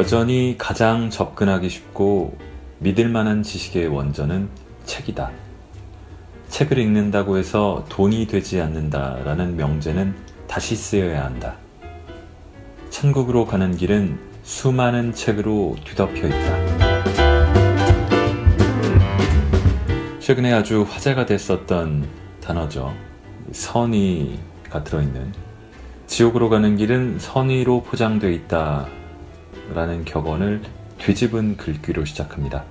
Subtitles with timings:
[0.00, 2.34] 여전히 가장 접근하기 쉽고
[2.78, 4.48] 믿을 만한 지식의 원전은
[4.86, 5.30] 책이다.
[6.48, 10.14] 책을 읽는다고 해서 돈이 되지 않는다라는 명제는
[10.46, 11.56] 다시 쓰여야 한다.
[12.88, 16.56] 천국으로 가는 길은 수많은 책으로 뒤덮여 있다.
[20.18, 22.08] 최근에 아주 화제가 됐었던
[22.40, 22.94] 단어죠.
[23.52, 25.34] 선의가 들어있는
[26.06, 28.88] 지옥으로 가는 길은 선의로 포장되어 있다.
[29.74, 30.62] 라는 격언을
[30.98, 32.64] 뒤집은 글귀로 시작합니다.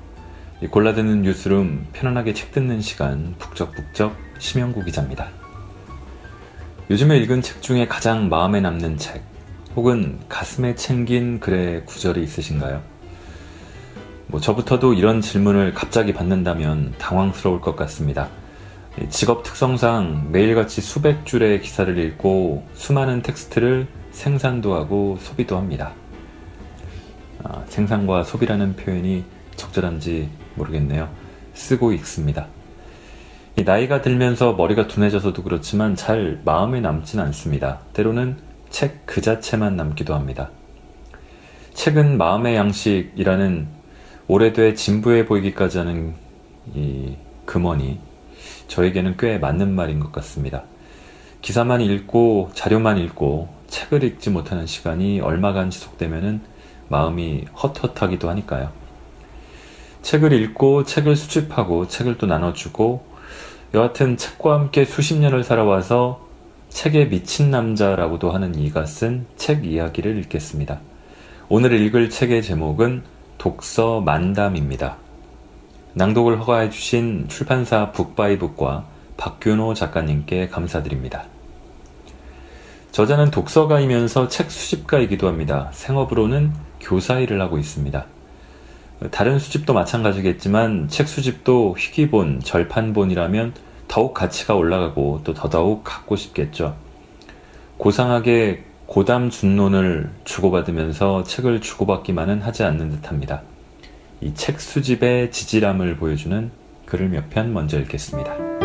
[0.69, 5.27] 골라드는 뉴스룸 편안하게 책 듣는 시간 북적북적 심영구 기자입니다.
[6.89, 9.23] 요즘에 읽은 책 중에 가장 마음에 남는 책
[9.75, 12.81] 혹은 가슴에 챙긴 글의 구절이 있으신가요?
[14.27, 18.27] 뭐 저부터도 이런 질문을 갑자기 받는다면 당황스러울 것 같습니다.
[19.09, 25.93] 직업 특성상 매일같이 수백 줄의 기사를 읽고 수많은 텍스트를 생산도 하고 소비도 합니다.
[27.43, 29.23] 아, 생산과 소비라는 표현이
[29.55, 31.09] 적절한지 모르겠네요.
[31.53, 32.47] 쓰고 읽습니다.
[33.57, 37.79] 나이가 들면서 머리가 둔해져서도 그렇지만 잘 마음에 남진 않습니다.
[37.93, 38.37] 때로는
[38.69, 40.51] 책 그 자체만 남기도 합니다.
[41.73, 43.67] 책은 마음의 양식이라는
[44.27, 46.13] 오래돼 진부해 보이기까지 하는
[46.75, 47.99] 이 금원이
[48.67, 50.63] 저에게는 꽤 맞는 말인 것 같습니다.
[51.41, 56.41] 기사만 읽고 자료만 읽고 책을 읽지 못하는 시간이 얼마간 지속되면은
[56.89, 58.71] 마음이 헛헛하기도 하니까요.
[60.01, 63.05] 책을 읽고 책을 수집하고 책을 또 나눠주고
[63.73, 66.27] 여하튼 책과 함께 수십 년을 살아와서
[66.69, 70.79] 책에 미친 남자라고도 하는 이가 쓴 책 이야기를 읽겠습니다.
[71.47, 73.03] 오늘 읽을 책의 제목은
[73.37, 74.97] 독서 만담입니다.
[75.93, 78.85] 낭독을 허가해 주신 출판사 북바이북과
[79.17, 81.25] 박균호 작가님께 감사드립니다.
[82.91, 85.69] 저자는 독서가이면서 책 수집가이기도 합니다.
[85.73, 88.05] 생업으로는 교사 일을 하고 있습니다.
[89.11, 93.53] 다른 수집도 마찬가지겠지만 책 수집도 희귀본, 절판본이라면
[93.87, 96.75] 더욱 가치가 올라가고 또 더더욱 갖고 싶겠죠.
[97.77, 103.41] 고상하게 고담 준론을 주고받으면서 책을 주고받기만은 하지 않는 듯합니다.
[104.21, 106.51] 이 책 수집의 지질함을 보여주는
[106.85, 108.58] 글을 몇 편 먼저 읽겠습니다.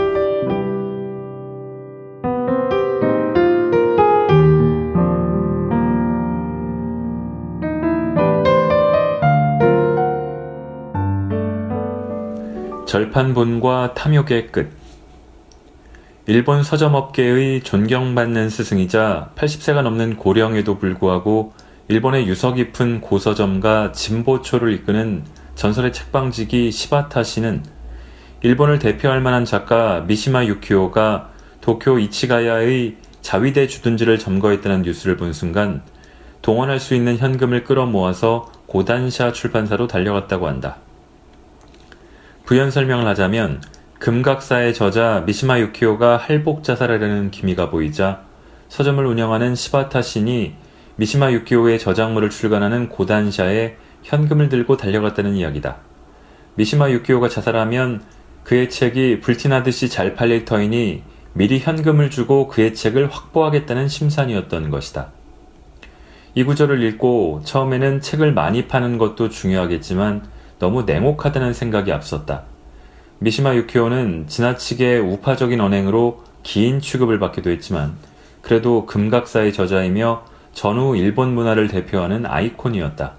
[12.95, 14.71] 절판본과 탐욕의 끝
[16.29, 21.55] 일본 서점업계의 존경받는 스승이자 80세가 넘는 고령에도 불구하고
[21.89, 25.25] 일본의 유서 깊은 고서점과 진보초를 이끄는
[25.57, 27.65] 전설의 책방지기 시바타 씨는
[28.43, 31.31] 일본을 대표할 만한 작가 미시마 유키오가
[31.61, 35.83] 도쿄 이치가야의 자위대 주둔지를 점거했다는 뉴스를 본 순간
[36.43, 40.84] 동원할 수 있는 현금을 끌어모아서 고단샤 출판사로 달려갔다고 한다.
[42.45, 43.63] 부연 설명을 하자면
[43.99, 48.21] 금각사의 저자 미시마 유키오가 할복 자살하려는 기미가 보이자
[48.69, 50.53] 서점을 운영하는 시바타 신이
[50.97, 55.79] 미시마 유키오의 저작물을 출간하는 고단샤에 현금을 들고 달려갔다는 이야기다.
[56.57, 58.03] 미시마 유키오가 자살하면
[58.43, 65.13] 그의 책이 불티나듯이 잘 팔릴 터이니 미리 현금을 주고 그의 책을 확보하겠다는 심산이었던 것이다.
[66.35, 70.34] 이 구절을 읽고 처음에는 책을 많이 파는 것도 중요하겠지만
[70.65, 72.45] 너무 냉혹하다는 생각이 앞섰다.
[73.19, 77.97] 미시마 유키오는 지나치게 우파적인 언행으로 긴 취급을 받기도 했지만
[78.41, 80.25] 그래도 금각사의 저자이며
[80.55, 83.13] 전후 일본 문화를 대표하는 아이콘이었다.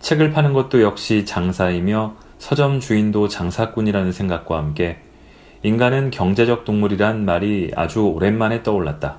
[0.00, 4.98] 책을 파는 것도 역시 장사이며 서점 주인도 장사꾼이라는 생각과 함께
[5.62, 9.18] 인간은 경제적 동물이란 말이 아주 오랜만에 떠올랐다.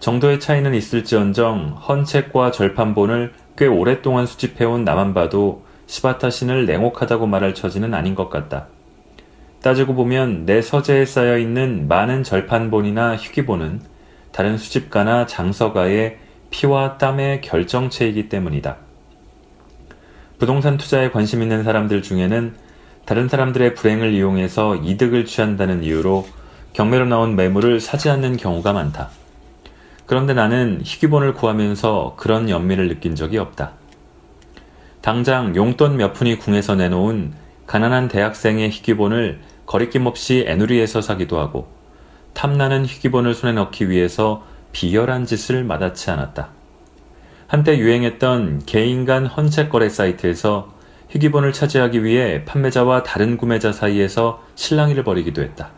[0.00, 7.94] 정도의 차이는 있을지언정 헌책과 절판본을 꽤 오랫동안 수집해온 나만 봐도 시바타 신을 냉혹하다고 말할 처지는
[7.94, 8.66] 아닌 것 같다.
[9.62, 13.80] 따지고 보면 내 서재에 쌓여 있는 많은 절판본이나 희귀본은
[14.32, 16.18] 다른 수집가나 장서가의
[16.50, 18.76] 피와 땀의 결정체이기 때문이다.
[20.38, 22.54] 부동산 투자에 관심 있는 사람들 중에는
[23.04, 26.26] 다른 사람들의 불행을 이용해서 이득을 취한다는 이유로
[26.72, 29.10] 경매로 나온 매물을 사지 않는 경우가 많다.
[30.06, 33.72] 그런데 나는 희귀본을 구하면서 그런 연민을 느낀 적이 없다.
[35.04, 37.34] 당장 용돈 몇 푼이 궁에서 내놓은
[37.66, 41.68] 가난한 대학생의 희귀본을 거리낌 없이 애누리에서 사기도 하고
[42.32, 46.48] 탐나는 희귀본을 손에 넣기 위해서 비열한 짓을 마다치 않았다.
[47.48, 50.72] 한때 유행했던 개인 간 헌책 거래 사이트에서
[51.10, 55.68] 희귀본을 차지하기 위해 판매자와 다른 구매자 사이에서 실랑이를 벌이기도 했다.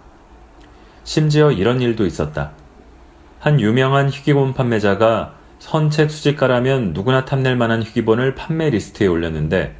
[1.03, 2.53] 심지어 이런 일도 있었다.
[3.41, 5.35] 한 유명한 희귀본 판매자가
[5.67, 9.75] 헌책 수집가라면 누구나 탐낼 만한 희귀본을 판매 리스트에 올렸는데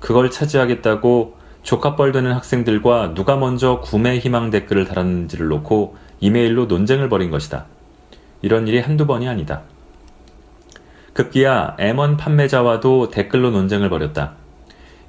[0.00, 7.30] 그걸 차지하겠다고 조카뻘 되는 학생들과 누가 먼저 구매 희망 댓글을 달았는지를 놓고 이메일로 논쟁을 벌인
[7.30, 7.66] 것이다.
[8.40, 9.60] 이런 일이 한두 번이 아니다.
[11.12, 14.36] 급기야 애먼 판매자와도 댓글로 논쟁을 벌였다.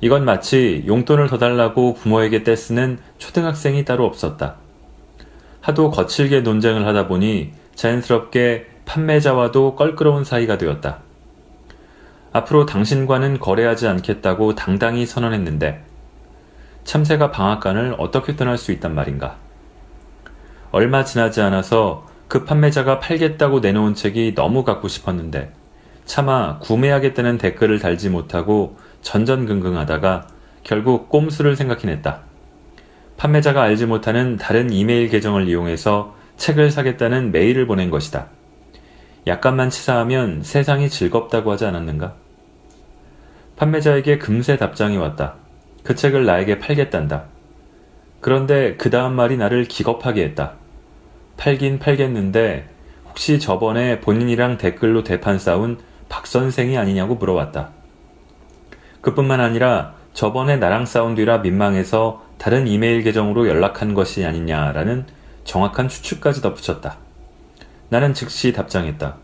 [0.01, 4.57] 이건 마치 용돈을 더 달라고 부모에게 떼쓰는 초등학생이 따로 없었다.
[5.61, 10.99] 하도 거칠게 논쟁을 하다 보니 자연스럽게 판매자와도 껄끄러운 사이가 되었다.
[12.31, 15.83] 앞으로 당신과는 거래하지 않겠다고 당당히 선언했는데
[16.85, 19.35] 참새가 방앗간을 어떻게 떠날 수 있단 말인가.
[20.71, 25.53] 얼마 지나지 않아서 그 판매자가 팔겠다고 내놓은 책이 너무 갖고 싶었는데
[26.05, 30.27] 차마 구매하겠다는 댓글을 달지 못하고 전전긍긍하다가
[30.63, 32.21] 결국 꼼수를 생각해냈다.
[33.17, 38.36] 판매자가 알지 못하는 다른 이메일 계정을 이용해서 책을 사겠다는 메일을 보낸 것이다.
[39.27, 42.15] 약간만 치사하면 세상이 즐겁다고 하지 않았는가?
[43.57, 45.35] 판매자에게 금세 답장이 왔다.
[45.83, 47.25] 그 책을 나에게 팔겠단다.
[48.21, 50.53] 그런데 그 다음 말이 나를 기겁하게 했다.
[51.37, 52.69] 팔긴 팔겠는데
[53.09, 57.71] 혹시 저번에 본인이랑 댓글로 대판 싸운 박 선생이 아니냐고 물어왔다.
[59.01, 65.05] 그뿐만 아니라 저번에 나랑 싸운 뒤라 민망해서 다른 이메일 계정으로 연락한 것이 아니냐라는
[65.43, 67.06] 정확한 추측까지 덧붙였다.
[67.89, 69.17] 나는 즉시 답장했다.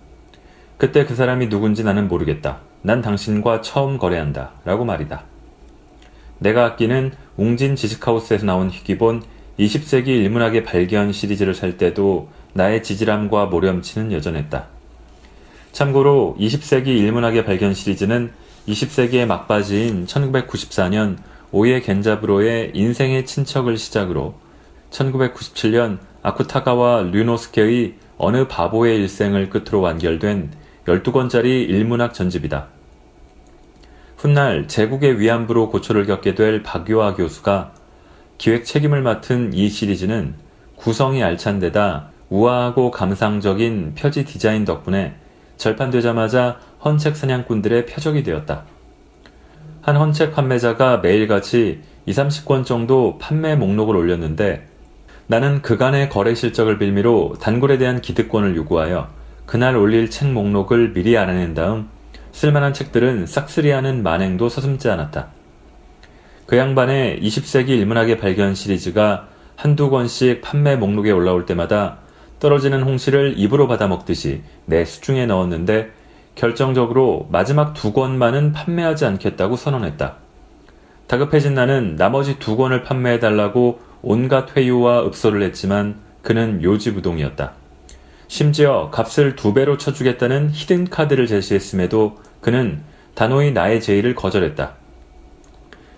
[0.77, 2.59] 그때 그 사람이 누군지 나는 모르겠다.
[2.81, 4.51] 난 당신과 처음 거래한다.
[4.65, 5.23] 라고 말이다.
[6.39, 9.23] 내가 아끼는 웅진 지식하우스에서 나온 희귀본
[9.59, 14.67] 20세기 일문학의 발견 시리즈를 살 때도 나의 지질함과 모렴치는 여전했다.
[15.71, 18.31] 참고로 20세기 일문학의 발견 시리즈는
[18.67, 21.17] 20세기의 막바지인 1994년
[21.51, 24.35] 오예 겐자브로의 인생의 친척을 시작으로
[24.91, 30.51] 1997년 아쿠타가와 류노스케의 어느 바보의 일생을 끝으로 완결된
[30.85, 32.67] 12권짜리 일문학 전집이다.
[34.17, 37.73] 훗날 제국의 위안부로 고초를 겪게 될 박요아 교수가
[38.37, 40.35] 기획 책임을 맡은 이 시리즈는
[40.75, 45.15] 구성이 알찬 데다 우아하고 감상적인 표지 디자인 덕분에
[45.57, 48.65] 절판되자마자 헌책 사냥꾼들의 표적이 되었다.
[49.81, 54.67] 한 헌책 판매자가 매일같이 20, 30권 정도 판매 목록을 올렸는데
[55.27, 59.07] 나는 그간의 거래 실적을 빌미로 단골에 대한 기득권을 요구하여
[59.45, 61.89] 그날 올릴 책 목록을 미리 알아낸 다음
[62.31, 65.27] 쓸만한 책들은 싹쓸이하는 만행도 서슴지 않았다.
[66.45, 71.99] 그 양반의 20세기 일문학의 발견 시리즈가 한두 권씩 판매 목록에 올라올 때마다
[72.39, 75.91] 떨어지는 홍시를 입으로 받아먹듯이 내 수중에 넣었는데
[76.35, 80.15] 결정적으로 마지막 두 권만은 판매하지 않겠다고 선언했다.
[81.07, 87.53] 다급해진 나는 나머지 두 권을 판매해달라고 온갖 회유와 읍소를 했지만 그는 요지부동이었다.
[88.27, 92.81] 심지어 값을 두 배로 쳐주겠다는 히든 카드를 제시했음에도 그는
[93.15, 94.73] 단호히 나의 제의를 거절했다.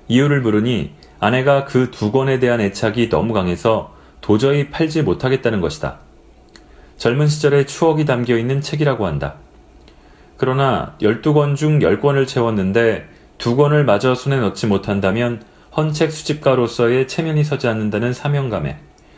[0.08, 5.98] 이유를 물으니 아내가 그 두 권에 대한 애착이 너무 강해서 도저히 팔지 못하겠다는 것이다.
[6.98, 9.36] 젊은 시절의 추억이 담겨 있는 책이라고 한다.
[10.38, 15.42] 그러나 12권 중 10권을 채웠는데 두 권을 마저 손에 넣지 못한다면
[15.78, 18.78] 헌책 수집가로서의 체면이 서지 않는다는 사명감에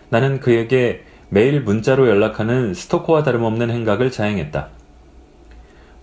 [0.09, 4.69] 나는 그에게 매일 문자로 연락하는 스토커와 다름없는 행각을 자행했다.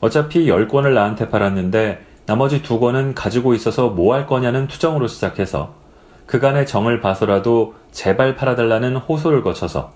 [0.01, 5.75] 어차피 10권을 나한테 팔았는데 나머지 두 권은 가지고 있어서 뭐 할 거냐는 투정으로 시작해서
[6.27, 9.93] 그간의 정을 봐서라도 제발 팔아달라는 호소를 거쳐서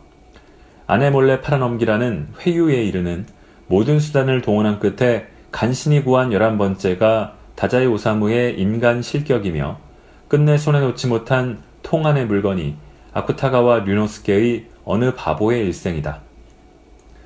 [0.87, 3.27] 아내 몰래 팔아넘기라는 회유에 이르는
[3.67, 9.88] 모든 수단을 동원한 끝에 간신히 구한 11번째가 다자이 오사무의 인간 실격이며
[10.29, 12.77] 끝내 손에 놓지 못한 통안의 물건이
[13.15, 16.21] 아쿠타가와 류노스케의 어느 바보의 일생이다.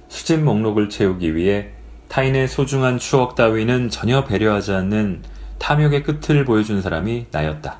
[0.08, 1.70] 수집 목록을 채우기 위해
[2.08, 5.22] 타인의 소중한 추억 따위는 전혀 배려하지 않는
[5.58, 7.78] 탐욕의 끝을 보여준 사람이 나였다.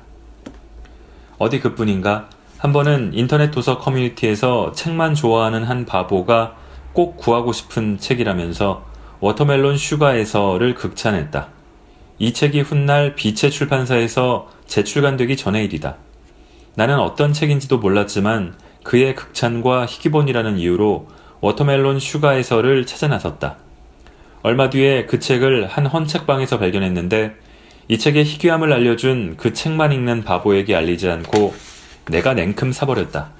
[1.37, 6.55] 어디 그뿐인가 한 번은 인터넷 도서 커뮤니티에서 책만 좋아하는 한 바보가
[6.93, 8.85] 꼭 구하고 싶은 책이라면서
[9.19, 11.49] Watermelon Sugar에서를 극찬했다.
[12.19, 15.97] 이 책이 훗날 비채 출판사에서 재출간되기 전의 일이다.
[16.75, 21.07] 나는 어떤 책인지도 몰랐지만 그의 극찬과 희귀본이라는 이유로
[21.41, 23.57] Watermelon Sugar에서를 찾아 나섰다.
[24.41, 27.35] 얼마 뒤에 그 책을 한 헌책방에서 발견했는데
[27.87, 31.53] 이 책의 희귀함을 알려준 그 책만 읽는 바보에게 알리지 않고
[32.09, 33.31] 내가 냉큼 사버렸다.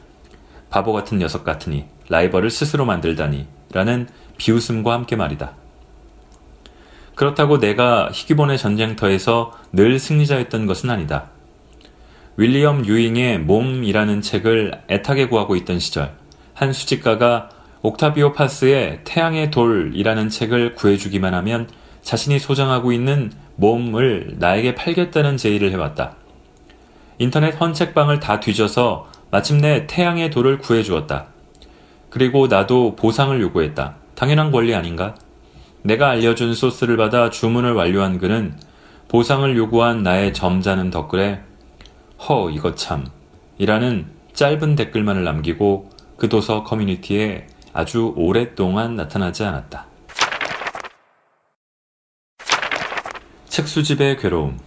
[0.69, 5.62] 바보 같은 녀석 같으니 라이벌을 스스로 만들다니 라는 비웃음과 함께 말이다.
[7.15, 11.29] 그렇다고 내가 희귀본의 전쟁터에서 늘 승리자였던 것은 아니다.
[12.37, 16.15] 윌리엄 유잉의 몸이라는 책을 애타게 구하고 있던 시절
[16.53, 17.49] 한 수집가가
[17.81, 21.67] 옥타비오 파스의 태양의 돌이라는 책을 구해주기만 하면
[22.01, 26.15] 자신이 소장하고 있는 몸을 나에게 팔겠다는 제의를 해왔다.
[27.19, 31.27] 인터넷 헌책방을 다 뒤져서 마침내 태양의 돌을 구해주었다.
[32.09, 33.95] 그리고 나도 보상을 요구했다.
[34.15, 35.15] 당연한 권리 아닌가?
[35.83, 38.57] 내가 알려준 소스를 받아 주문을 완료한 그는
[39.09, 41.41] 보상을 요구한 나의 점잖은 덧글에
[42.27, 43.05] 허 이거 참
[43.57, 49.87] 이라는 짧은 댓글만을 남기고 그 도서 커뮤니티에 아주 오랫동안 나타나지 않았다.
[53.49, 54.57] 책 수집의 괴로움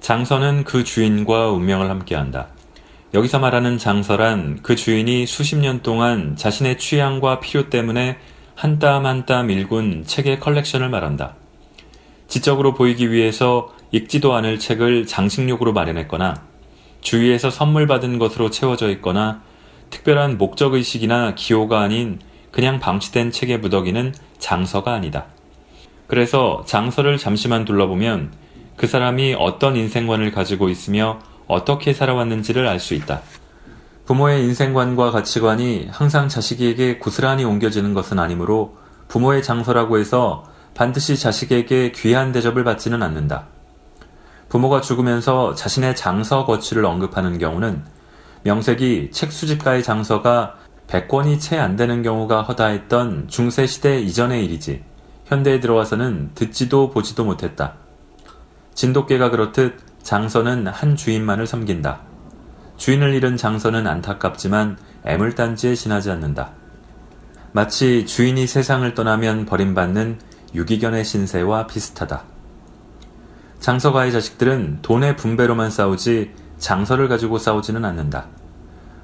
[0.00, 2.48] 장서는 그 주인과 운명을 함께한다.
[3.14, 8.18] 여기서 말하는 장서란 그 주인이 수십 년 동안 자신의 취향과 필요 때문에
[8.54, 11.34] 한 땀 한 땀 일군 책의 컬렉션을 말한다.
[12.28, 16.42] 지적으로 보이기 위해서 읽지도 않을 책을 장식용으로 마련했거나
[17.00, 19.42] 주위에서 선물 받은 것으로 채워져 있거나
[19.90, 22.18] 특별한 목적의식이나 기호가 아닌
[22.50, 25.26] 그냥 방치된 책의 무더기는 장서가 아니다.
[26.06, 28.32] 그래서 장서를 잠시만 둘러보면
[28.76, 33.22] 그 사람이 어떤 인생관을 가지고 있으며 어떻게 살아왔는지를 알 수 있다.
[34.06, 38.76] 부모의 인생관과 가치관이 항상 자식에게 고스란히 옮겨지는 것은 아니므로
[39.08, 40.44] 부모의 장서라고 해서
[40.74, 43.46] 반드시 자식에게 귀한 대접을 받지는 않는다.
[44.50, 47.82] 부모가 죽으면서 자신의 장서 거취를 언급하는 경우는
[48.42, 50.56] 명색이 책 수집가의 장서가
[50.86, 54.84] 100권이 채 안 되는 경우가 허다했던 중세 시대 이전의 일이지
[55.24, 57.74] 현대에 들어와서는 듣지도 보지도 못했다.
[58.74, 62.13] 진돗개가 그렇듯 장서는 한 주인만을 섬긴다.
[62.76, 66.50] 주인을 잃은 장서는 안타깝지만 애물단지에 지나지 않는다.
[67.52, 70.18] 마치 주인이 세상을 떠나면 버림받는
[70.54, 72.22] 유기견의 신세와 비슷하다.
[73.60, 78.26] 장서가의 자식들은 돈의 분배로만 싸우지 장서를 가지고 싸우지는 않는다.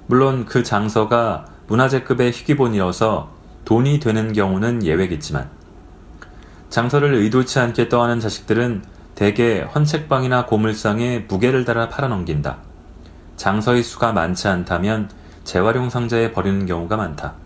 [0.07, 3.31] 물론 그 장서가 문화재급의 희귀본이어서
[3.65, 5.49] 돈이 되는 경우는 예외겠지만
[6.69, 8.83] 장서를 의도치 않게 떠하는 자식들은
[9.15, 12.70] 대개 헌책방이나 고물상에 무게를 달아 팔아넘긴다.
[13.41, 15.09] 장서의 수가 많지 않다면
[15.45, 17.37] 재활용 상자에 버리는 경우가 많다.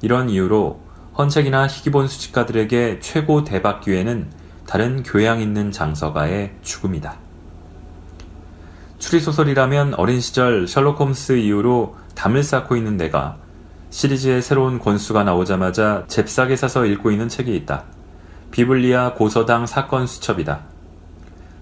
[0.00, 0.80] 이런 이유로
[1.18, 4.30] 헌책이나 희귀본 수집가들에게 최고 대박 기회는
[4.66, 7.18] 다른 교양 있는 장서가의 죽음이다.
[8.98, 13.36] 추리소설이라면 어린 시절 셜록 홈스 이후로 담을 쌓고 있는 내가
[13.90, 17.84] 시리즈의 새로운 권수가 나오자마자 잽싸게 사서 읽고 있는 책이 있다.
[18.50, 20.60] 비블리아 고서당 사건 수첩이다.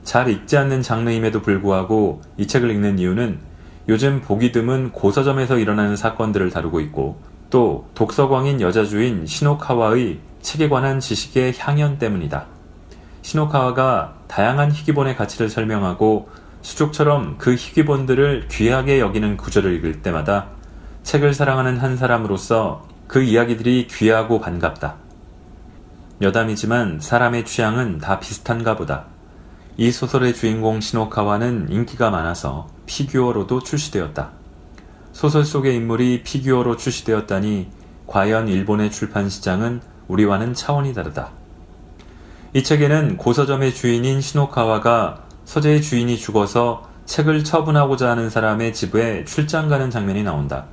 [0.04, 3.55] 잘 읽지 않는 장르임에도 불구하고 이 책을 읽는 이유는
[3.88, 10.98] 요즘 보기 드문 고서점에서 일어나는 사건들을 다루고 있고 또 독서광인 여자 주인 시노카와의 책에 관한
[11.00, 12.46] 지식의 향연 때문이다.
[13.22, 16.28] 시노카와가 다양한 희귀본의 가치를 설명하고
[16.62, 20.48] 수족처럼 그 희귀본들을 귀하게 여기는 구절을 읽을 때마다
[21.04, 24.96] 책을 사랑하는 한 사람으로서 그 이야기들이 귀하고 반갑다.
[26.20, 29.04] 여담이지만 사람의 취향은 다 비슷한가 보다.
[29.78, 34.30] 이 소설의 주인공 시노카와는 인기가 많아서 피규어로도 출시되었다.
[35.12, 37.68] 소설 속의 인물이 피규어로 출시되었다니
[38.06, 41.28] 과연 일본의 출판 시장은 우리와는 차원이 다르다.
[42.54, 49.90] 이 책에는 고서점의 주인인 시노카와가 서재의 주인이 죽어서 책을 처분하고자 하는 사람의 집에 출장 가는
[49.90, 50.64] 장면이 나온다.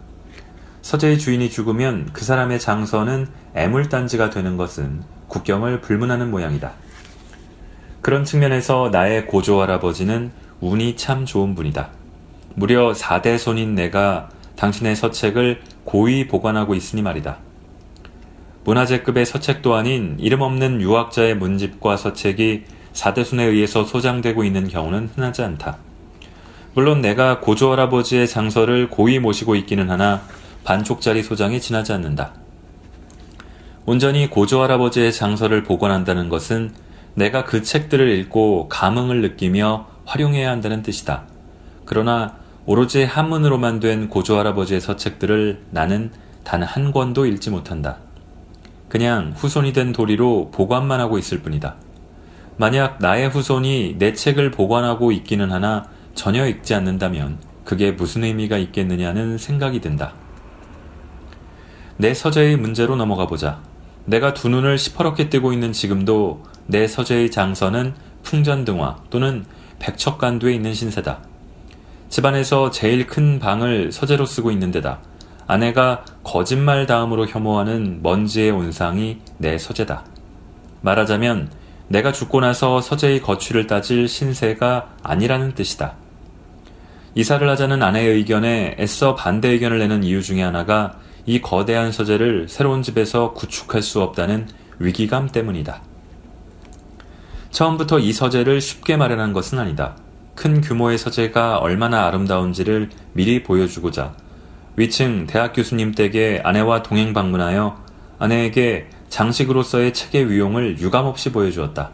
[0.81, 6.72] 서재의 주인이 죽으면 그 사람의 장서는 애물단지가 되는 것은 국경을 불문하는 모양이다.
[8.03, 11.89] 그런 측면에서 나의 고조 할아버지는 운이 참 좋은 분이다.
[12.53, 17.38] 무려 4대 손인 내가 당신의 서책을 고의 보관하고 있으니 말이다.
[18.65, 25.41] 문화재급의 서책도 아닌 이름 없는 유학자의 문집과 서책이 4대 손에 의해서 소장되고 있는 경우는 흔하지
[25.41, 25.77] 않다.
[26.74, 30.24] 물론 내가 고조 할아버지의 장서를 고의 모시고 있기는 하나
[30.65, 32.33] 반쪽짜리 소장이 지나지 않는다.
[33.86, 36.82] 온전히 고조 할아버지의 장서를 보관한다는 것은
[37.15, 41.24] 내가 그 책들을 읽고 감흥을 느끼며 활용해야 한다는 뜻이다.
[41.86, 46.12] 그러나 오로지 한문으로만 된 고조 할아버지의 서책들을 나는
[46.43, 47.98] 단 한 권도 읽지 못한다.
[48.89, 51.75] 그냥 후손이 된 도리로 보관만 하고 있을 뿐이다.
[52.58, 59.38] 만약 나의 후손이 내 책을 보관하고 있기는 하나 전혀 읽지 않는다면 그게 무슨 의미가 있겠느냐는
[59.38, 60.13] 생각이 든다.
[61.98, 63.62] 내 서재의 문제로 넘어가 보자.
[64.05, 67.93] 내가 두 눈을 시퍼렇게 뜨고 있는 지금도 내 서재의 장서는
[68.24, 69.46] 풍전등화 또는
[69.79, 71.20] 백척간도에 있는 신세다.
[72.10, 75.00] 집안에서 제일 큰 방을 서재로 쓰고 있는 데다.
[75.48, 80.05] 아내가 거짓말 다음으로 혐오하는 먼지의 온상이 내 서재다.
[80.82, 81.50] 말하자면
[81.88, 85.96] 내가 죽고 나서 서재의 거취를 따질 신세가 아니라는 뜻이다.
[87.15, 92.82] 이사를 하자는 아내의 의견에 애써 반대 의견을 내는 이유 중에 하나가 이 거대한 서재를 새로운
[92.82, 94.48] 집에서 구축할 수 없다는
[94.79, 95.92] 위기감 때문이다.
[97.53, 99.95] 처음부터 이 서재를 쉽게 마련한 것은 아니다.
[100.33, 104.15] 큰 규모의 서재가 얼마나 아름다운지를 미리 보여주고자
[104.75, 107.77] 위층 대학 교수님 댁에 아내와 동행 방문하여
[108.17, 111.91] 아내에게 장식으로서의 책의 위용을 유감없이 보여주었다.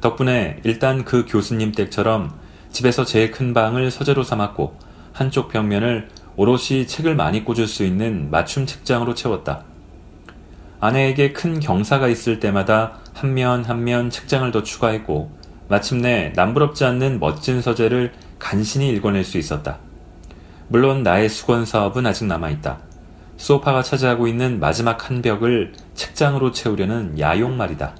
[0.00, 2.32] 덕분에 일단 그 교수님 댁처럼
[2.72, 4.80] 집에서 제일 큰 방을 서재로 삼았고
[5.12, 9.62] 한쪽 벽면을 오롯이 책을 많이 꽂을 수 있는 맞춤 책장으로 채웠다.
[10.80, 15.30] 아내에게 큰 경사가 있을 때마다 한 면 한 면 책장을 더 추가했고
[15.68, 19.78] 마침내 남부럽지 않는 멋진 서재를 간신히 읽어낼 수 있었다.
[20.68, 22.78] 물론 나의 수건 사업은 아직 남아있다.
[23.36, 27.94] 소파가 차지하고 있는 마지막 한 벽을 책장으로 채우려는 야용 말이다.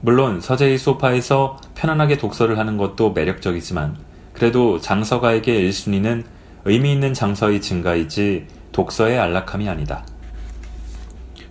[0.00, 3.96] 물론 서재의 소파에서 편안하게 독서를 하는 것도 매력적이지만
[4.32, 6.24] 그래도 장서가에게 1순위는
[6.64, 10.04] 의미 있는 장서의 증가이지 독서의 안락함이 아니다.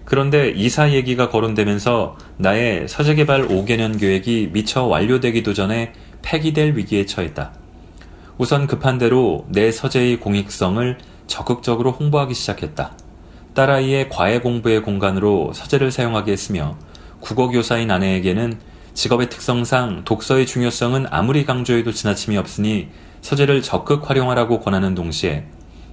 [0.09, 7.53] 그런데 이사 얘기가 거론되면서 나의 서재개발 5개년 계획이 미처 완료되기도 전에 폐기될 위기에 처했다.
[8.39, 10.97] 우선 급한 대로 내 서재의 공익성을
[11.27, 12.97] 적극적으로 홍보하기 시작했다.
[13.53, 16.75] 딸아이의 과외 공부의 공간으로 서재를 사용하게 했으며
[17.19, 18.57] 국어 교사인 아내에게는
[18.95, 22.87] 직업의 특성상 독서의 중요성은 아무리 강조해도 지나침이 없으니
[23.21, 25.45] 서재를 적극 활용하라고 권하는 동시에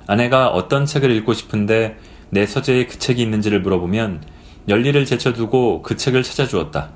[0.06, 1.99] 아내가 어떤 책을 읽고 싶은데
[2.30, 4.23] 내 서재에 그 책이 있는지를 물어보면
[4.68, 6.90] 열리를 제쳐두고 그 책을 찾아주었다.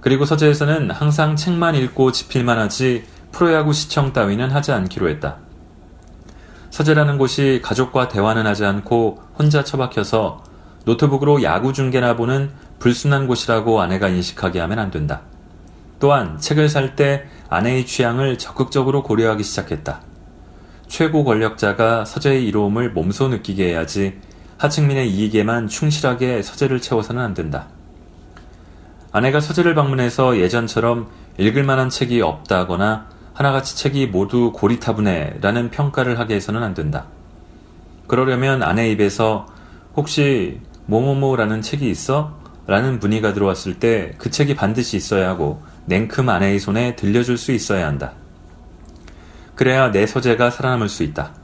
[0.00, 5.38] 그리고 서재에서는 항상 책만 읽고 지필만 하지 프로야구 시청 따위는 하지 않기로 했다.
[6.70, 10.42] 서재라는 곳이 가족과 대화는 하지 않고 혼자 처박혀서
[10.84, 15.22] 노트북으로 야구 중계나 보는 불순한 곳이라고 아내가 인식하게 하면 안 된다.
[16.00, 20.00] 또한 책을 살 때 아내의 취향을 적극적으로 고려하기 시작했다.
[20.88, 24.18] 최고 권력자가 서재의 이로움을 몸소 느끼게 해야지
[24.62, 27.66] 하층민의 이익에만 충실하게 서재를 채워서는 안 된다.
[29.10, 36.62] 아내가 서재를 방문해서 예전처럼 읽을 만한 책이 없다거나 하나같이 책이 모두 고리타분해라는 평가를 하게 해서는
[36.62, 37.06] 안 된다.
[38.06, 39.46] 그러려면 아내 입에서
[39.96, 42.40] 혹시 뭐뭐뭐라는 책이 있어?
[42.68, 47.88] 라는 문의가 들어왔을 때 그 책이 반드시 있어야 하고 냉큼 아내의 손에 들려줄 수 있어야
[47.88, 48.12] 한다.
[49.56, 51.41] 그래야 내 서재가 살아남을 수 있다.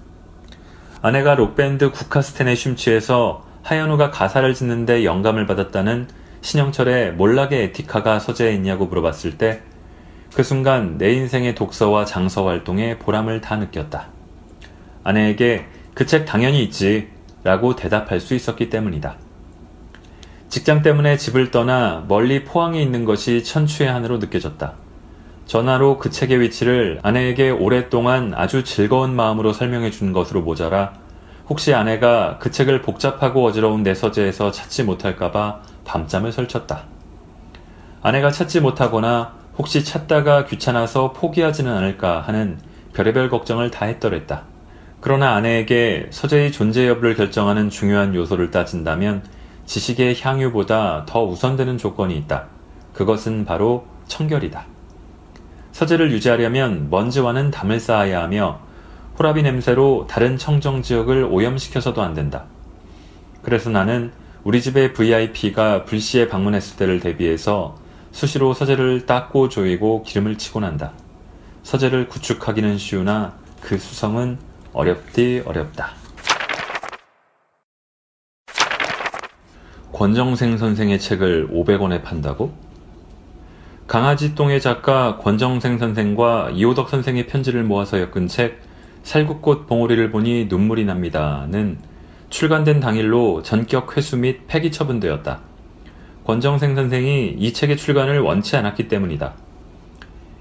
[1.02, 6.08] 아내가 록밴드 국카스텐에 심취해서 하현우가 가사를 짓는데 영감을 받았다는
[6.40, 9.62] 신영철의 몰락의 에티카가 서재에 있냐고 물어봤을 때
[10.34, 14.08] 그 순간 내 인생의 독서와 장서 활동에 보람을 다 느꼈다.
[15.02, 17.08] 아내에게 그 책 당연히 있지
[17.42, 19.16] 라고 대답할 수 있었기 때문이다.
[20.48, 24.74] 직장 때문에 집을 떠나 멀리 포항에 있는 것이 천추의 한으로 느껴졌다.
[25.48, 30.92] 전화로 그 책의 위치를 아내에게 오랫동안 아주 즐거운 마음으로 설명해 준 것으로 모자라
[31.48, 36.82] 혹시 아내가 그 책을 복잡하고 어지러운 내 서재에서 찾지 못할까봐 밤잠을 설쳤다.
[38.02, 42.58] 아내가 찾지 못하거나 혹시 찾다가 귀찮아서 포기하지는 않을까 하는
[42.92, 44.42] 별의별 걱정을 다 했더랬다.
[45.00, 49.22] 그러나 아내에게 서재의 존재 여부를 결정하는 중요한 요소를 따진다면
[49.64, 52.48] 지식의 향유보다 더 우선되는 조건이 있다.
[52.92, 54.77] 그것은 바로 청결이다.
[55.78, 58.58] 서재를 유지하려면 먼지와는 담을 쌓아야 하며
[59.16, 62.46] 호라비 냄새로 다른 청정 지역을 오염시켜서도 안 된다.
[63.42, 64.10] 그래서 나는
[64.42, 67.76] 우리 집의 VIP가 불시에 방문했을 때를 대비해서
[68.10, 70.90] 수시로 서재를 닦고 조이고 기름을 치고 난다.
[71.62, 74.36] 서재를 구축하기는 쉬우나 그 수성은
[74.72, 75.92] 어렵디 어렵다.
[79.92, 82.67] 권정생 선생의 책을 500원에 판다고?
[83.88, 88.60] 강아지똥의 작가 권정생 선생과 이호덕 선생의 편지를 모아서 엮은 책
[89.02, 91.78] 살구꽃 봉오리를 보니 눈물이 납니다는
[92.28, 95.40] 출간된 당일로 전격 회수 및 폐기 처분되었다.
[96.26, 99.32] 권정생 선생이 이 책의 출간을 원치 않았기 때문이다.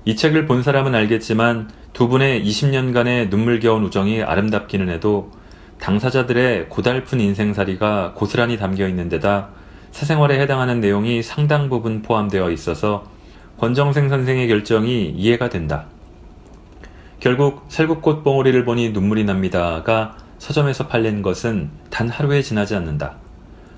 [0.03, 5.31] 이 책을 본 사람은 알겠지만 두 분의 20년간의 눈물겨운 우정이 아름답기는 해도
[5.79, 9.51] 당사자들의 고달픈 인생살이가 고스란히 담겨 있는 데다
[9.91, 13.15] 사생활에 해당하는 내용이 상당 부분 포함되어 있어서
[13.59, 15.85] 권정생 선생의 결정이 이해가 된다.
[17.19, 23.15] 결국 살구꽃 봉오리를 보니 눈물이 납니다가 서점에서 팔린 것은 단 하루에 지나지 않는다.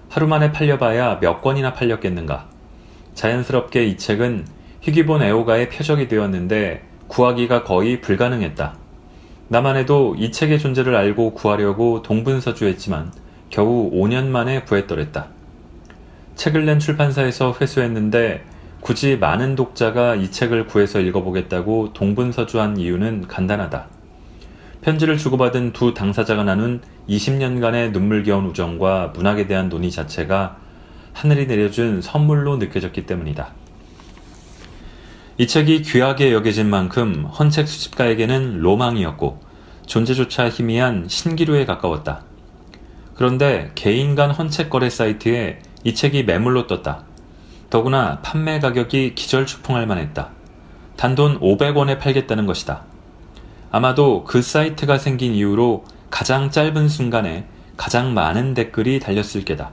[0.10, 2.48] 하루 만에 팔려봐야 몇 권이나 팔렸겠는가.
[3.14, 4.46] 자연스럽게 이 책은
[4.82, 8.76] 희귀본 애호가의 표적이 되었는데 구하기가 거의 불가능했다.
[9.48, 13.14] 나만 해도 이 책의 존재를 알고 구하려고 동분서주했지만
[13.50, 15.28] 겨우 5년 만에 구했더랬다.
[16.36, 18.44] 책을 낸 출판사에서 회수했는데
[18.82, 23.88] 굳이 많은 독자가 이 책을 구해서 읽어보겠다고 동분서주한 이유는 간단하다.
[24.82, 30.58] 편지를 주고받은 두 당사자가 나눈 20년간의 눈물겨운 우정과 문학에 대한 논의 자체가
[31.14, 33.52] 하늘이 내려준 선물로 느껴졌기 때문이다.
[35.38, 39.42] 이 책이 귀하게 여겨진 만큼 헌책 수집가에게는 로망이었고
[39.86, 42.24] 존재조차 희미한 신기루에 가까웠다.
[43.16, 47.09] 그런데 개인 간 헌책 거래 사이트에 이 책이 매물로 떴다.
[47.70, 50.30] 더구나 판매 가격이 기절초풍할 만했다.
[50.98, 52.84] 단돈 500원에 팔겠다는 것이다.
[53.72, 57.46] 아마도 그 사이트가 생긴 이후로 가장 짧은 순간에
[57.78, 59.72] 가장 많은 댓글이 달렸을 게다.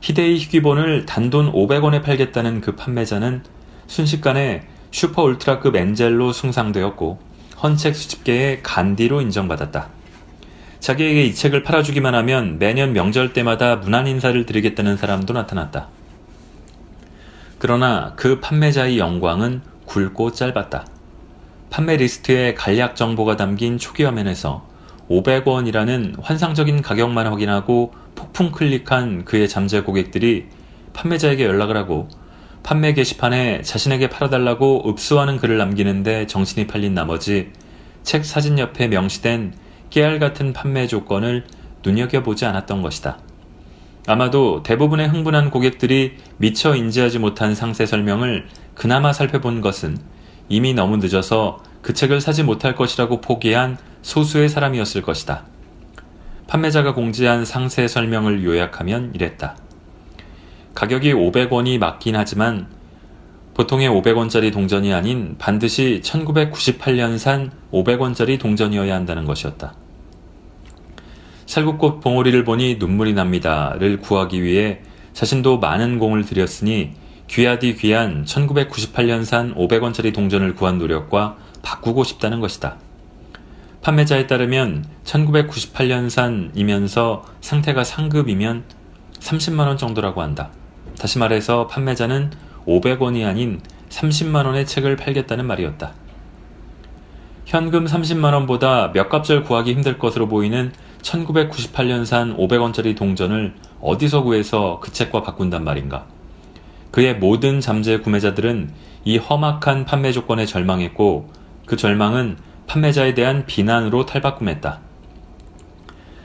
[0.00, 3.44] 희대의 희귀본을 단돈 500원에 팔겠다는 그 판매자는
[3.86, 7.20] 순식간에 슈퍼 울트라급 angel로 숭상되었고
[7.62, 9.88] 헌책 수집계의 간디로 인정받았다.
[10.80, 15.88] 자기에게 이 책을 팔아주기만 하면 매년 명절 때마다 문안 인사를 드리겠다는 사람도 나타났다.
[17.62, 20.84] 그러나 그 판매자의 영광은 굵고 짧았다.
[21.70, 24.66] 판매 리스트에 간략 정보가 담긴 초기 화면에서
[25.08, 30.46] 500원이라는 환상적인 가격만 확인하고 폭풍 클릭한 그의 잠재 고객들이
[30.92, 32.08] 판매자에게 연락을 하고
[32.64, 37.52] 판매 게시판에 자신에게 팔아달라고 읍소하는 글을 남기는데 정신이 팔린 나머지
[38.02, 39.54] 책 사진 옆에 명시된
[39.90, 41.44] 깨알 같은 판매 조건을
[41.84, 43.18] 눈여겨보지 않았던 것이다.
[44.06, 49.98] 아마도 대부분의 흥분한 고객들이 미처 인지하지 못한 상세 설명을 그나마 살펴본 것은
[50.48, 55.44] 이미 너무 늦어서 그 책을 사지 못할 것이라고 포기한 소수의 사람이었을 것이다.
[56.48, 59.56] 판매자가 공지한 상세 설명을 요약하면 이랬다.
[60.74, 62.66] 가격이 500원이 맞긴 하지만
[63.54, 69.74] 보통의 500원짜리 동전이 아닌 반드시 1998년산 500원짜리 동전이어야 한다는 것이었다.
[71.52, 74.80] 살구꽃 봉오리를 보니 눈물이 납니다를 구하기 위해
[75.12, 76.92] 자신도 많은 공을 들였으니
[77.28, 82.78] 귀하디 귀한 1998년산 500원짜리 동전을 구한 노력과 바꾸고 싶다는 것이다.
[83.82, 88.62] 판매자에 따르면 1998년산이면서 상태가 상급이면
[89.20, 90.48] 30만원 정도라고 한다.
[90.98, 92.30] 다시 말해서 판매자는
[92.66, 93.60] 500원이 아닌
[93.90, 95.92] 30만원의 책을 팔겠다는 말이었다.
[97.44, 105.22] 현금 30만원보다 몇 값을 구하기 힘들 것으로 보이는 1998년산 500원짜리 동전을 어디서 구해서 그 책과
[105.22, 106.06] 바꾼단 말인가.
[106.90, 108.70] 그의 모든 잠재 구매자들은
[109.04, 111.30] 이 험악한 판매 조건에 절망했고
[111.66, 112.36] 그 절망은
[112.66, 114.80] 판매자에 대한 비난으로 탈바꿈했다.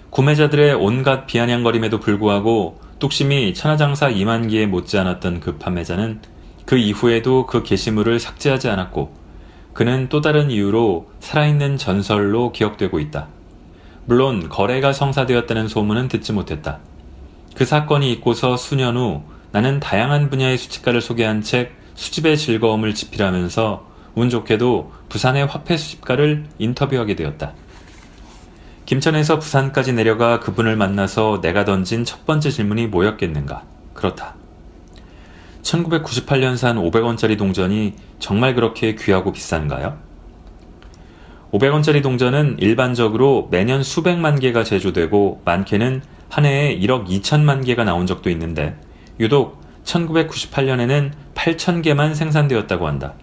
[0.09, 6.21] 구매자들의 온갖 비아냥거림에도 불구하고 뚝심이 천하장사 2만 개에 못지않았던 그 판매자는
[6.65, 9.13] 그 이후에도 그 게시물을 삭제하지 않았고
[9.73, 13.27] 그는 또 다른 이유로 살아있는 전설로 기억되고 있다.
[14.07, 16.79] 물론 거래가 성사되었다는 소문은 듣지 못했다.
[17.55, 24.29] 그 사건이 있고서 수년 후 나는 다양한 분야의 수집가를 소개한 책 수집의 즐거움을 집필하면서 운
[24.29, 27.51] 좋게도 부산의 화폐 수집가를 인터뷰하게 되었다.
[28.85, 33.63] 김천에서 부산까지 내려가 그분을 만나서 내가 던진 첫 번째 질문이 뭐였겠는가?
[33.93, 34.35] 그렇다.
[35.63, 40.06] 1998년산 500원짜리 동전이 정말 그렇게 귀하고 비싼가요?
[41.51, 48.29] 500원짜리 동전은 일반적으로 매년 수백만 개가 제조되고 많게는 한 해에 1억 2천만 개가 나온 적도
[48.29, 48.75] 있는데
[49.19, 53.13] 유독 1998년에는 8천 개만 생산되었다고 한다.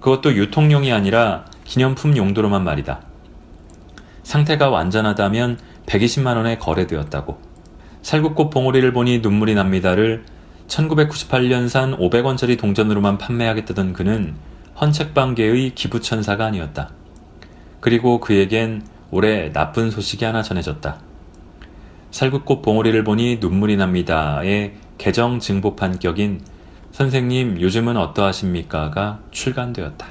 [0.00, 3.00] 그것도 유통용이 아니라 기념품 용도로만 말이다.
[4.22, 7.40] 상태가 완전하다면 120만 원에 거래되었다고.
[8.02, 10.24] 살구꽃 봉오리를 보니 눈물이 납니다를
[10.66, 14.34] 1998년산 500원짜리 동전으로만 판매하겠다던 그는
[14.80, 16.90] 헌책방계의 기부천사가 아니었다.
[17.82, 21.00] 그리고 그에겐 올해 나쁜 소식이 하나 전해졌다.
[22.12, 26.42] 살구꽃 봉오리를 보니 눈물이 납니다의 개정 증보 판 격인
[26.92, 30.06] 선생님 요즘은 어떠하십니까가 출간되었다.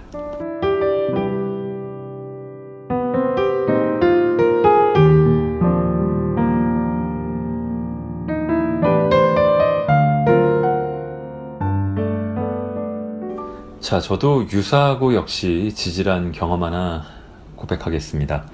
[13.80, 17.21] 자, 저도 유사하고 역시 지질한 경험 하나
[17.62, 18.48] 고백하겠습니다.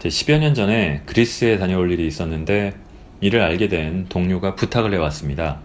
[0.00, 2.74] 10여 년 전에 그리스에 다녀올 일이 있었는데
[3.20, 5.60] 이를 알게 된 동료가 부탁을 해왔습니다.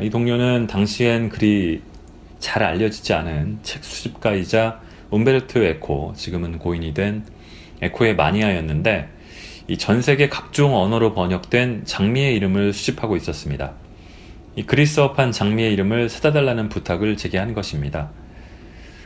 [0.00, 1.82] 이 동료는 당시엔 그리
[2.38, 4.80] 잘 알려지지 않은 책 수집가이자
[5.10, 7.24] 움베르트 에코, 지금은 고인이 된
[7.82, 9.08] 에코의 마니아였는데
[9.68, 13.72] 이 전 세계 각종 언어로 번역된 장미의 이름을 수집하고 있었습니다.
[14.56, 18.10] 이 그리스어판 장미의 이름을 사다 달라는 부탁을 제게 한 것입니다.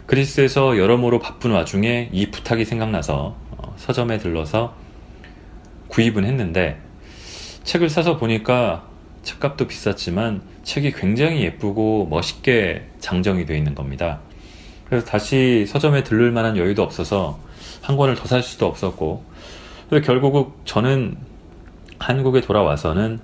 [0.07, 4.75] 그리스에서 여러모로 바쁜 와중에 이 부탁이 생각나서 어, 서점에 들러서
[5.89, 6.81] 구입은 했는데
[7.65, 8.89] 책을 사서 보니까
[9.23, 14.21] 책값도 비쌌지만 책이 굉장히 예쁘고 멋있게 장정이 되어 있는 겁니다.
[14.89, 17.41] 그래서 다시 서점에 들를 만한 여유도 없어서
[17.83, 19.25] 한 권을 더 살 수도 없었고
[19.89, 21.17] 그래서 결국 저는
[21.99, 23.19] 한국에 돌아와서는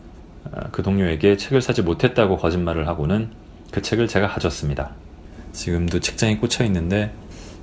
[0.44, 3.30] 어, 그 동료에게 책을 사지 못했다고 거짓말을 하고는
[3.70, 4.92] 그 책을 제가 가졌습니다.
[5.52, 7.12] 지금도 책장에 꽂혀 있는데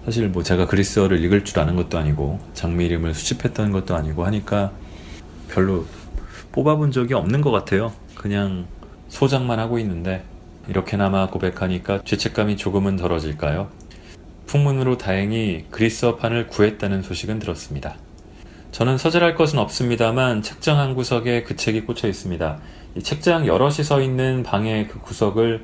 [0.05, 4.71] 사실 뭐 제가 그리스어를 읽을 줄 아는 것도 아니고 장미 이름을 수집했던 것도 아니고 하니까
[5.49, 5.85] 별로
[6.51, 7.93] 뽑아본 적이 없는 것 같아요.
[8.15, 8.65] 그냥
[9.09, 10.23] 소장만 하고 있는데
[10.67, 13.69] 이렇게나마 고백하니까 죄책감이 조금은 덜어질까요?
[14.45, 17.95] 풍문으로 다행히 그리스어판을 구했다는 소식은 들었습니다.
[18.71, 22.59] 저는 서술할 것은 없습니다만 책장 한 구석에 그 책이 꽂혀 있습니다.
[22.95, 25.63] 이 책장 여럿이 서 있는 방의 그 구석을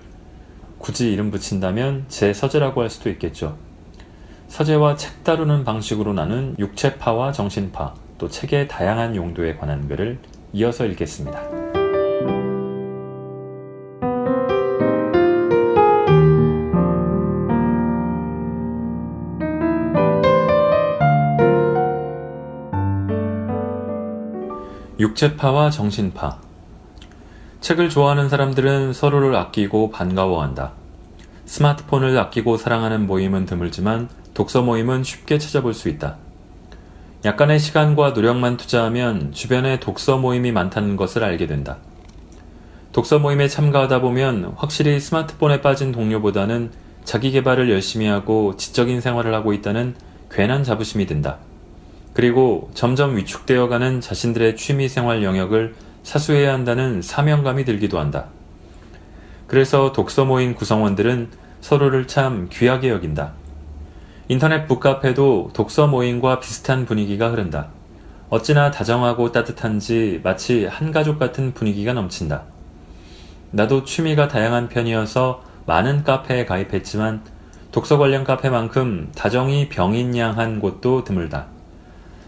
[0.86, 3.58] 굳이 이름 붙인다면 제 서재라고 할 수도 있겠죠.
[4.50, 10.20] 서재와 책 다루는 방식으로 나눈 육체파와 정신파, 또 책의 다양한 용도에 관한 글을
[10.54, 11.42] 이어서 읽겠습니다.
[25.00, 26.45] 육체파와 정신파.
[27.66, 30.74] 책을 좋아하는 사람들은 서로를 아끼고 반가워한다.
[31.46, 36.18] 스마트폰을 아끼고 사랑하는 모임은 드물지만 독서 모임은 쉽게 찾아볼 수 있다.
[37.26, 41.78] 약간의 시간과 노력만 투자하면 주변에 독서 모임이 많다는 것을 알게 된다.
[42.92, 46.70] 독서 모임에 참가하다 보면 확실히 스마트폰에 빠진 동료보다는
[47.04, 49.96] 자기 개발을 열심히 하고 지적인 생활을 하고 있다는
[50.30, 51.40] 괜한 자부심이 든다.
[52.14, 55.74] 그리고 점점 위축되어가는 자신들의 취미 생활 영역을
[56.06, 58.28] 사수해야 한다는 사명감이 들기도 한다.
[59.48, 63.34] 그래서 독서 모임 구성원들은 서로를 참 귀하게 여긴다.
[64.28, 67.70] 인터넷 북카페도 독서 모임과 비슷한 분위기가 흐른다.
[68.30, 72.44] 어찌나 다정하고 따뜻한지 마치 한 가족 같은 분위기가 넘친다.
[73.50, 77.24] 나도 취미가 다양한 편이어서 많은 카페에 가입했지만
[77.72, 81.48] 독서 관련 카페만큼 다정이 병인양한 곳도 드물다.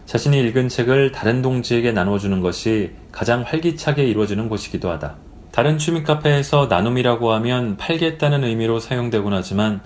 [0.04, 5.16] 자신이 읽은 책을 다른 동지에게 나눠주는 것이 가장 활기차게 이루어지는 곳이기도 하다.
[5.50, 9.80] 다른 취미 카페에서 나눔이라고 하면 팔겠다는 의미로 사용되곤 하지만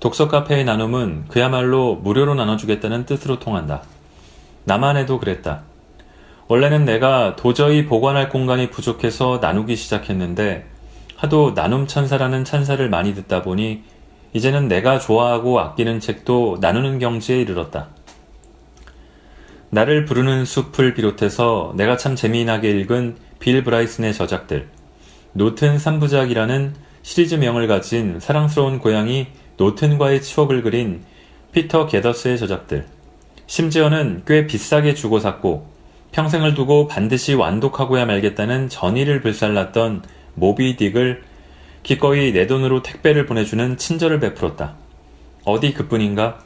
[0.00, 3.80] 독서 카페의 나눔은 그야말로 무료로 나눠주겠다는 뜻으로 통한다.
[4.64, 5.62] 나만 해도 그랬다.
[6.48, 10.66] 원래는 내가 도저히 보관할 공간이 부족해서 나누기 시작했는데
[11.16, 13.82] 하도 나눔 천사라는 찬사를 많이 듣다 보니
[14.34, 17.88] 이제는 내가 좋아하고 아끼는 책도 나누는 경지에 이르렀다.
[19.74, 24.68] 나를 부르는 숲을 비롯해서 내가 참 재미나게 읽은 빌 브라이슨의 저작들,
[25.32, 31.02] 노튼 3부작이라는 시리즈명을 가진 사랑스러운 고양이 노튼과의 추억을 그린
[31.50, 32.86] 피터 게더스의 저작들,
[33.48, 35.66] 심지어는 꽤 비싸게 주고 샀고
[36.12, 41.18] 평생을 두고 반드시 완독하고야 말겠다는 전의를 불살랐던 모비 딕을
[41.82, 44.76] 기꺼이 내 돈으로 택배를 보내주는 친절을 베풀었다.
[45.44, 46.38] 어디 그뿐인가?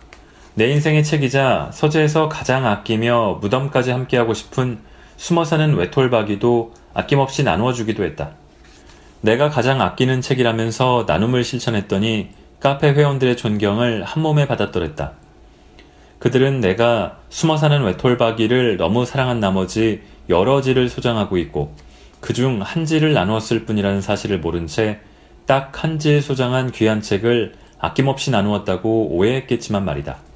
[0.59, 4.81] 내 인생의 책이자 서재에서 가장 아끼며 무덤까지 함께하고 싶은
[5.17, 8.33] 숨어 사는 외톨박이도 아낌없이 나누어 주기도 했다.
[9.21, 15.13] 내가 가장 아끼는 책이라면서 나눔을 실천했더니 카페 회원들의 존경을 한 몸에 받았더랬다.
[16.19, 21.73] 그들은 내가 숨어 사는 외톨박이를 너무 사랑한 나머지 여러 지를 소장하고 있고
[22.19, 24.99] 그중 한 지를 나누었을 뿐이라는 사실을 모른 채
[25.47, 30.27] 딱한질 소장한 귀한 책을 아낌없이 나누었다고 오해했겠지만 말이다.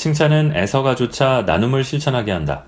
[0.00, 2.64] 칭찬은 애서가조차 나눔을 실천하게 한다.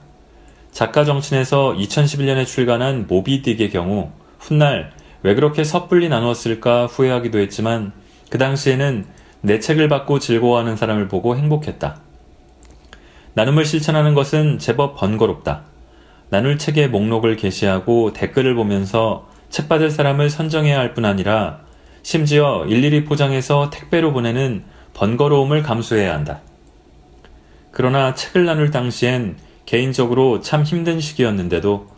[0.70, 4.92] 작가 정신에서 2011년에 출간한 모비딕의 경우 훗날
[5.22, 7.92] 왜 그렇게 섣불리 나누었을까 후회하기도 했지만
[8.28, 9.06] 그 당시에는
[9.40, 12.02] 내 책을 받고 즐거워하는 사람을 보고 행복했다.
[13.32, 15.62] 나눔을 실천하는 것은 제법 번거롭다.
[16.28, 21.60] 나눌 책의 목록을 게시하고 댓글을 보면서 책 받을 사람을 선정해야 할 뿐 아니라
[22.02, 26.42] 심지어 일일이 포장해서 택배로 보내는 번거로움을 감수해야 한다.
[27.72, 31.88] 그러나 책을 나눌 당시엔 개인적으로 참 힘든 시기였는데도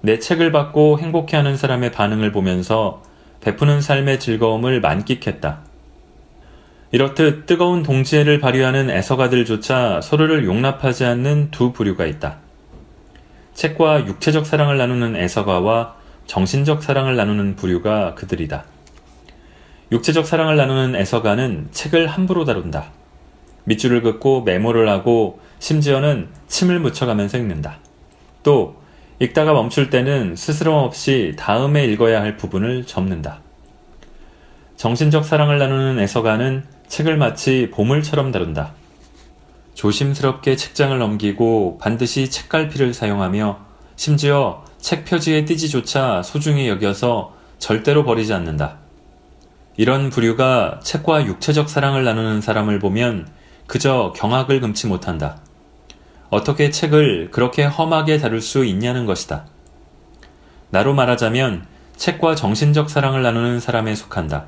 [0.00, 3.02] 내 책을 받고 행복해하는 사람의 반응을 보면서
[3.40, 5.60] 베푸는 삶의 즐거움을 만끽했다.
[6.92, 12.38] 이렇듯 뜨거운 동지애를 발휘하는 애서가들조차 서로를 용납하지 않는 두 부류가 있다.
[13.54, 18.64] 책과 육체적 사랑을 나누는 애서가와 정신적 사랑을 나누는 부류가 그들이다.
[19.90, 22.92] 육체적 사랑을 나누는 애서가는 책을 함부로 다룬다.
[23.64, 27.78] 밑줄을 긋고 메모를 하고 심지어는 침을 묻혀가면서 읽는다.
[28.42, 28.76] 또
[29.18, 33.40] 읽다가 멈출 때는 스스럼 없이 다음에 읽어야 할 부분을 접는다.
[34.76, 38.72] 정신적 사랑을 나누는 애서가는 책을 마치 보물처럼 다룬다.
[39.74, 43.58] 조심스럽게 책장을 넘기고 반드시 책갈피를 사용하며
[43.96, 48.78] 심지어 책 표지의 띠지조차 소중히 여겨서 절대로 버리지 않는다.
[49.76, 53.26] 이런 부류가 책과 육체적 사랑을 나누는 사람을 보면
[53.66, 55.38] 그저 경악을 금치 못한다.
[56.30, 59.46] 어떻게 책을 그렇게 험하게 다룰 수 있냐는 것이다.
[60.70, 64.46] 나로 말하자면 책과 정신적 사랑을 나누는 사람에 속한다.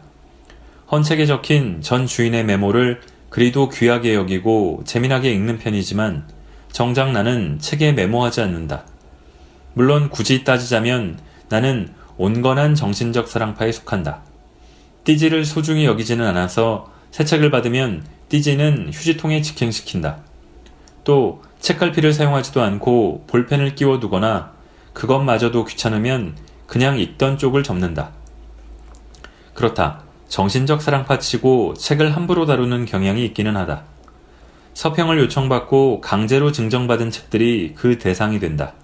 [0.91, 3.01] 헌책에 적힌 전 주인의 메모를
[3.31, 6.27] 그리도 귀하게 여기고 재미나게 읽는 편이지만
[6.71, 8.85] 정작 나는 책에 메모하지 않는다.
[9.75, 14.23] 물론 굳이 따지자면 나는 온건한 정신적 사랑파에 속한다.
[15.05, 20.19] 띠지를 소중히 여기지는 않아서 새 책을 받으면 띠지는 휴지통에 직행시킨다.
[21.05, 24.53] 또 책갈피를 사용하지도 않고 볼펜을 끼워 두거나
[24.93, 26.37] 그것마저도 귀찮으면
[26.67, 28.11] 그냥 읽던 쪽을 접는다.
[29.55, 30.03] 그렇다.
[30.29, 33.85] 정신적 사랑파치고 책을 함부로 다루는 경향이 있기는 하다.
[34.75, 38.75] 서평을 요청받고 강제로 증정받은 책들이 그 대상이 된다.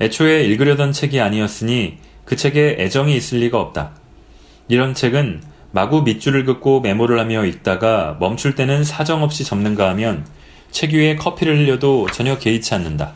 [0.00, 3.92] 애초에 읽으려던 책이 아니었으니 그 책에 애정이 있을 리가 없다.
[4.68, 10.26] 이런 책은 마구 밑줄을 긋고 메모를 하며 읽다가 멈출 때는 사정없이 접는가 하면
[10.70, 13.14] 책 위에 커피를 흘려도 전혀 개의치 않는다.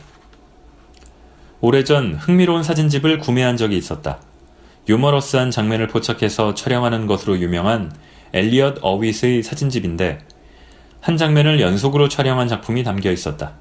[1.61, 4.19] 오래전 흥미로운 사진집을 구매한 적이 있었다.
[4.87, 7.91] 유머러스한 장면을 포착해서 촬영하는 것으로 유명한
[8.33, 10.19] 엘리엇 어윗의 사진집인데
[11.01, 13.53] 한 장면을 연속으로 촬영한 작품이 담겨 있었다.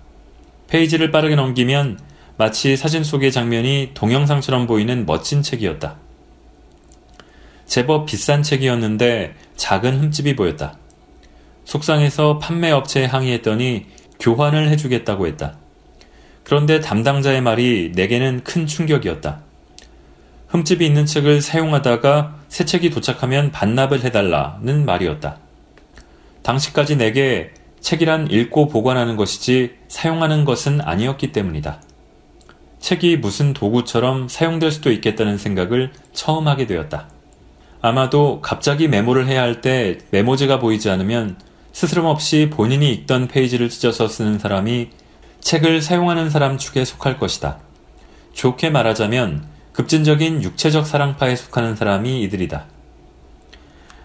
[0.68, 1.98] 페이지를 빠르게 넘기면
[2.36, 6.03] 마치 사진 속의 장면이 동영상처럼 보이는 멋진 책이었다.
[7.66, 10.76] 제법 비싼 책이었는데 작은 흠집이 보였다.
[11.64, 13.86] 속상해서 판매업체에 항의했더니
[14.20, 15.56] 교환을 해주겠다고 했다.
[16.42, 19.40] 그런데 담당자의 말이 내게는 큰 충격이었다.
[20.48, 25.38] 흠집이 있는 책을 사용하다가 새 책이 도착하면 반납을 해달라는 말이었다.
[26.42, 27.50] 당시까지 내게
[27.80, 31.82] 책이란 읽고 보관하는 것이지 사용하는 것은 아니었기 때문이다.
[32.78, 37.08] 책이 무슨 도구처럼 사용될 수도 있겠다는 생각을 처음 하게 되었다.
[37.84, 41.36] 아마도 갑자기 메모를 해야 할 때 메모지가 보이지 않으면
[41.74, 44.88] 스스럼 없이 본인이 읽던 페이지를 찢어서 쓰는 사람이
[45.40, 47.58] 책을 사용하는 사람 축에 속할 것이다.
[48.32, 49.44] 좋게 말하자면
[49.74, 52.64] 급진적인 육체적 사랑파에 속하는 사람이 이들이다.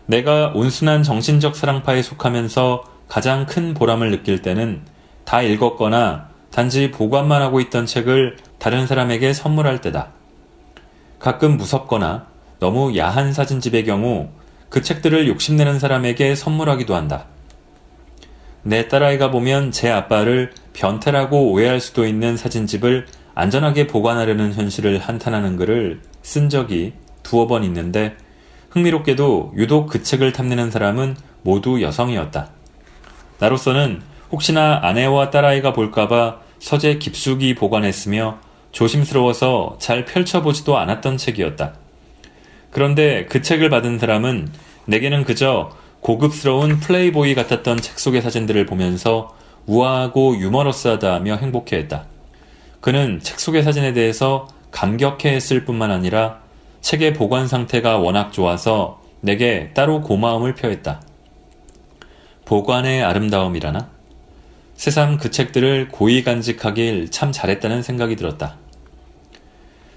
[0.07, 4.81] 내가 온순한 정신적 사랑파에 속하면서 가장 큰 보람을 느낄 때는
[5.23, 10.09] 다 읽었거나 단지 보관만 하고 있던 책을 다른 사람에게 선물할 때다.
[11.17, 12.27] 가끔 무섭거나
[12.59, 14.29] 너무 야한 사진집의 경우
[14.69, 17.25] 그 책들을 욕심내는 사람에게 선물하기도 한다.
[18.61, 26.01] 내 딸아이가 보면 제 아빠를 변태라고 오해할 수도 있는 사진집을 안전하게 보관하려는 현실을 한탄하는 글을
[26.21, 26.93] 쓴 적이
[27.23, 28.15] 두어 번 있는데
[28.71, 32.49] 흥미롭게도 유독 그 책을 탐내는 사람은 모두 여성이었다.
[33.39, 38.39] 나로서는 혹시나 아내와 딸아이가 볼까봐 서재 깊숙이 보관했으며
[38.71, 41.73] 조심스러워서 잘 펼쳐보지도 않았던 책이었다.
[42.71, 44.49] 그런데 그 책을 받은 사람은
[44.85, 52.05] 내게는 그저 고급스러운 플레이보이 같았던 책 속의 사진들을 보면서 우아하고 유머러스하다 하며 행복해했다.
[52.81, 56.39] 그는 책 속의 사진에 대해서 감격해 했을 뿐만 아니라
[56.81, 61.01] 책의 보관 상태가 워낙 좋아서 내게 따로 고마움을 표했다.
[62.45, 63.89] 보관의 아름다움이라나?
[64.75, 68.55] 세상 그 책들을 고이 간직하길 참 잘했다는 생각이 들었다.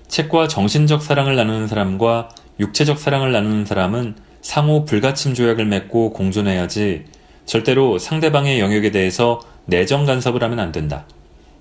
[0.08, 2.28] 책과 정신적 사랑을 나누는 사람과
[2.62, 7.04] 육체적 사랑을 나누는 사람은 상호 불가침 조약을 맺고 공존해야지
[7.44, 11.04] 절대로 상대방의 영역에 대해서 내정 간섭을 하면 안 된다.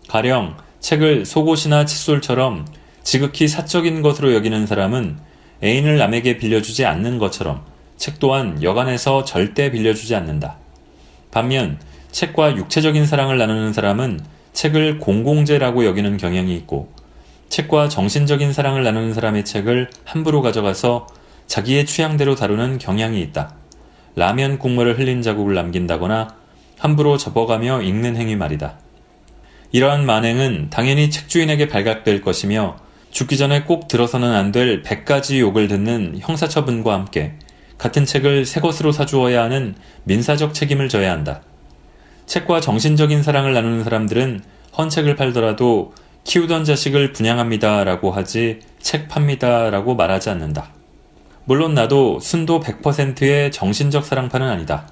[0.07, 2.67] 가령 책을 속옷이나 칫솔처럼
[3.03, 5.17] 지극히 사적인 것으로 여기는 사람은
[5.63, 7.65] 애인을 남에게 빌려주지 않는 것처럼
[7.97, 10.57] 책 또한 여간에서 절대 빌려주지 않는다.
[11.31, 11.79] 반면
[12.11, 14.19] 책과 육체적인 사랑을 나누는 사람은
[14.53, 16.89] 책을 공공재라고 여기는 경향이 있고
[17.51, 21.07] 책과 정신적인 사랑을 나누는 사람의 책을 함부로 가져가서
[21.47, 23.55] 자기의 취향대로 다루는 경향이 있다.
[24.15, 26.33] 라면 국물을 흘린 자국을 남긴다거나
[26.79, 28.75] 함부로 접어가며 읽는 행위 말이다.
[29.73, 32.77] 이러한 만행은 당연히 책주인에게 발각될 것이며
[33.11, 37.33] 죽기 전에 꼭 들어서는 안 될 100가지 욕을 듣는 형사처분과 함께
[37.77, 39.75] 같은 책을 새 것으로 사주어야 하는
[40.05, 41.41] 민사적 책임을 져야 한다.
[42.27, 44.41] 책과 정신적인 사랑을 나누는 사람들은
[44.77, 45.93] 헌 책을 팔더라도
[46.23, 50.69] 키우던 자식을 분양합니다 라고 하지 책 팝니다 라고 말하지 않는다.
[51.45, 54.87] 물론 나도 순도 100%의 정신적 사랑파는 아니다.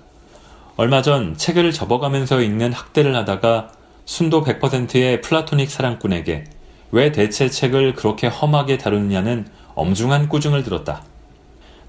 [0.75, 3.71] 얼마 전 책을 접어가면서 읽는 학대를 하다가
[4.05, 6.45] 순도 100%의 플라토닉 사랑꾼에게
[6.91, 11.03] 왜 대체 책을 그렇게 험하게 다루느냐는 엄중한 꾸중을 들었다.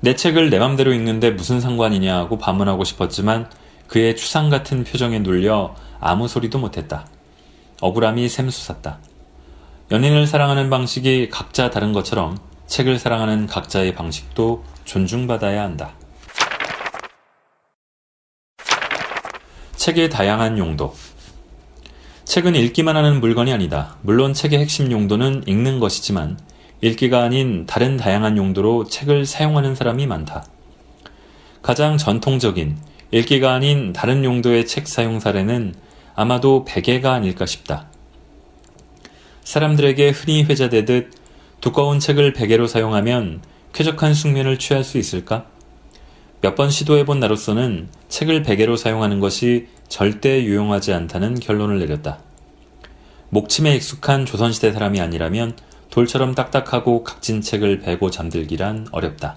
[0.00, 3.48] 내 책을 내 맘대로 읽는데 무슨 상관이냐 하고 반문하고 싶었지만
[3.86, 7.06] 그의 추상 같은 표정에 눌려 아무 소리도 못했다.
[7.80, 8.98] 억울함이 샘솟았다.
[9.90, 12.38] 연인을 사랑하는 방식이 각자 다른 것처럼
[12.68, 15.94] 책을 사랑하는 각자의 방식도 존중받아야 한다.
[19.74, 20.94] 책의 다양한 용도.
[22.22, 23.96] 책은 읽기만 하는 물건이 아니다.
[24.02, 26.38] 물론 책의 핵심 용도는 읽는 것이지만
[26.82, 30.44] 읽기가 아닌 다른 다양한 용도로 책을 사용하는 사람이 많다.
[31.62, 32.78] 가장 전통적인
[33.10, 35.74] 읽기가 아닌 다른 용도의 책 사용 사례는
[36.14, 37.89] 아마도 베개가 아닐까 싶다.
[39.44, 41.10] 사람들에게 흔히 회자되듯
[41.60, 45.46] 두꺼운 책을 베개로 사용하면 쾌적한 숙면을 취할 수 있을까?
[46.40, 52.20] 몇 번 시도해본 나로서는 책을 베개로 사용하는 것이 절대 유용하지 않다는 결론을 내렸다.
[53.28, 55.56] 목침에 익숙한 조선시대 사람이 아니라면
[55.90, 59.36] 돌처럼 딱딱하고 각진 책을 베고 잠들기란 어렵다.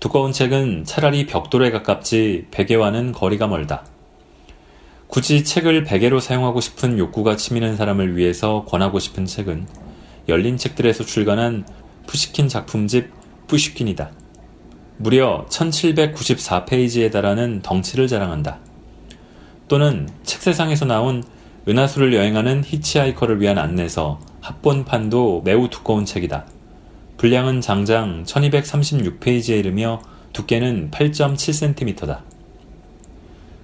[0.00, 3.84] 두꺼운 책은 차라리 벽돌에 가깝지 베개와는 거리가 멀다.
[5.08, 9.66] 굳이 책을 베개로 사용하고 싶은 욕구가 치미는 사람을 위해서 권하고 싶은 책은
[10.28, 11.66] 열린 책들에서 출간한
[12.06, 13.10] 푸시킨 작품집
[13.46, 14.10] 푸시킨이다.
[14.98, 18.58] 무려 1794페이지에 달하는 덩치를 자랑한다.
[19.66, 21.24] 또는 책세상에서 나온
[21.66, 26.46] 은하수를 여행하는 히치하이커를 위한 안내서 합본판도 매우 두꺼운 책이다.
[27.16, 30.02] 분량은 장장 1236페이지에 이르며
[30.32, 32.20] 두께는 8.7cm다.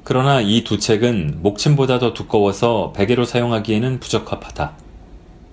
[0.05, 4.73] 그러나 이 두 책은 목침보다 더 두꺼워서 베개로 사용하기에는 부적합하다.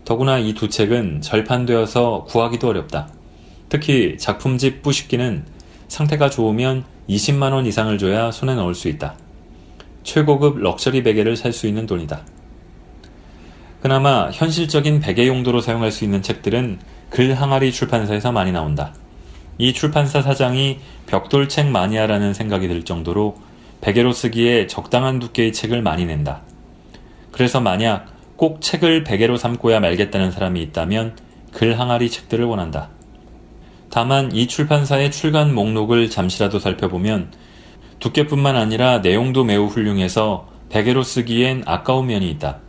[0.04, 3.08] 더구나 이 두 책은 절판되어서 구하기도 어렵다.
[3.70, 5.46] 특히 작품집 뿌식기는
[5.88, 9.16] 상태가 좋으면 20만원 이상을 줘야 손에 넣을 수 있다.
[10.04, 12.22] 최고급 럭셔리 베개를 살 수 있는 돈이다.
[13.82, 16.80] 그나마 현실적인 베개 용도로 사용할 수 있는 책들은
[17.10, 18.94] 글 항아리 출판사에서 많이 나온다.
[19.58, 23.38] 이 출판사 사장이 벽돌 책 마니아라는 생각이 들 정도로
[23.82, 26.42] 베개로 쓰기에 적당한 두께의 책을 많이 낸다.
[27.32, 31.18] 그래서 만약 꼭 책을 베개로 삼고야 말겠다는 사람이 있다면
[31.52, 32.90] 글 항아리 책들을 원한다.
[33.90, 37.32] 다만 이 출판사의 출간 목록을 잠시라도 살펴보면
[38.00, 42.60] 두께뿐만 아니라 내용도 매우 훌륭해서 베개로 쓰기엔 아까운 면이 있다.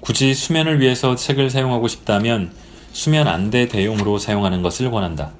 [0.00, 2.52] 굳이 수면을 위해서 책을 사용하고 싶다면
[2.92, 5.32] 수면 안대 대용으로 사용하는 것을 권한다.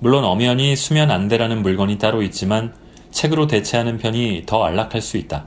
[0.00, 2.72] 물론 엄연히 수면 안대라는 물건이 따로 있지만
[3.10, 5.46] 책으로 대체하는 편이 더 안락할 수 있다.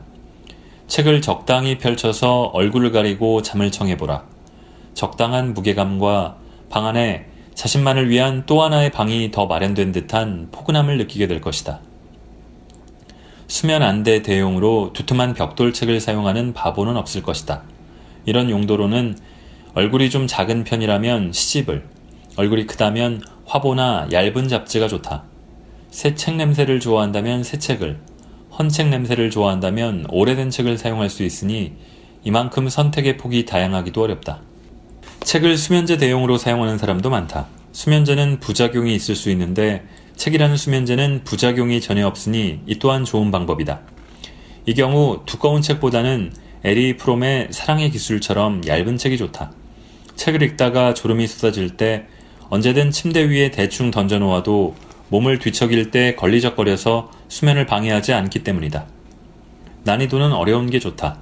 [0.88, 4.26] 책을 적당히 펼쳐서 얼굴을 가리고 잠을 청해보라.
[4.94, 6.38] 적당한 무게감과
[6.70, 11.80] 방 안에 자신만을 위한 또 하나의 방이 더 마련된 듯한 포근함을 느끼게 될 것이다.
[13.48, 17.64] 수면 안대 대용으로 두툼한 벽돌책을 사용하는 바보는 없을 것이다.
[18.26, 19.18] 이런 용도로는
[19.76, 21.88] 얼굴이 좀 작은 편이라면 시집을,
[22.36, 25.33] 얼굴이 크다면 화보나 얇은 잡지가 좋다.
[25.94, 28.00] 새 책 냄새를 좋아한다면 새 책을,
[28.58, 31.74] 헌책 냄새를 좋아한다면 오래된 책을 사용할 수 있으니
[32.24, 34.42] 이만큼 선택의 폭이 다양하기도 어렵다.
[35.20, 37.46] 책을 수면제 대용으로 사용하는 사람도 많다.
[37.74, 39.86] 수면제는 부작용이 있을 수 있는데
[40.16, 43.82] 책이라는 수면제는 부작용이 전혀 없으니 이 또한 좋은 방법이다.
[44.66, 46.34] 이 경우 두꺼운 책보다는
[46.64, 49.52] 에리 프롬의 사랑의 기술처럼 얇은 책이 좋다.
[50.16, 52.08] 책을 읽다가 졸음이 쏟아질 때
[52.50, 54.74] 언제든 침대 위에 대충 던져놓아도
[55.14, 58.88] 몸을 뒤척일 때 걸리적거려서 수면을 방해하지 않기 때문이다.
[59.84, 61.20] 난이도는 어려운 게 좋다.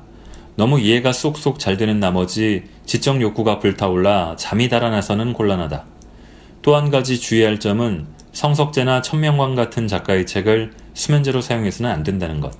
[0.55, 5.83] 너무 이해가 쏙쏙 잘 되는 나머지 지적 욕구가 불타올라 잠이 달아나서는 곤란하다.
[6.61, 12.53] 또 한 가지 주의할 점은 성석재나 천명광 같은 작가의 책을 수면제로 사용해서는 안 된다는 것.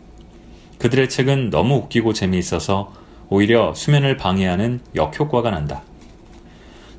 [0.80, 2.92] 그들의 책은 너무 웃기고 재미있어서
[3.30, 5.82] 오히려 수면을 방해하는 역효과가 난다.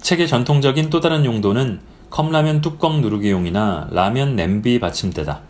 [0.01, 5.41] 책의 전통적인 또 다른 용도는 컵라면 뚜껑 누르기용이나 라면 냄비 받침대다.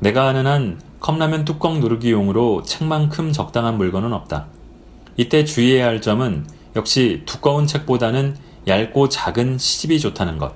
[0.00, 4.46] 내가 아는 한 컵라면 뚜껑 누르기용으로 책만큼 적당한 물건은 없다.
[5.16, 6.44] 이때 주의해야 할 점은
[6.74, 10.54] 역시 두꺼운 책보다는 얇고 작은 시집이 좋다는 것.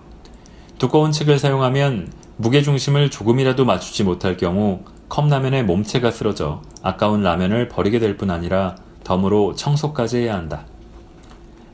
[0.78, 8.16] 두꺼운 책을 사용하면 무게중심을 조금이라도 맞추지 못할 경우 컵라면에 몸체가 쓰러져 아까운 라면을 버리게 될
[8.16, 10.66] 뿐 아니라 덤으로 청소까지 해야 한다.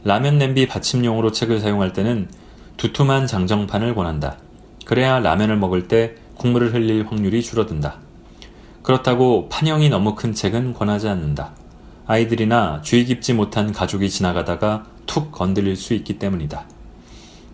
[0.04, 2.28] 라면 냄비 받침용으로 책을 사용할 때는
[2.80, 4.38] 두툼한 장정판을 권한다.
[4.86, 7.98] 그래야 라면을 먹을 때 국물을 흘릴 확률이 줄어든다.
[8.82, 11.52] 그렇다고 판형이 너무 큰 책은 권하지 않는다.
[12.06, 16.64] 아이들이나 주의 깊지 못한 가족이 지나가다가 툭 건드릴 수 있기 때문이다.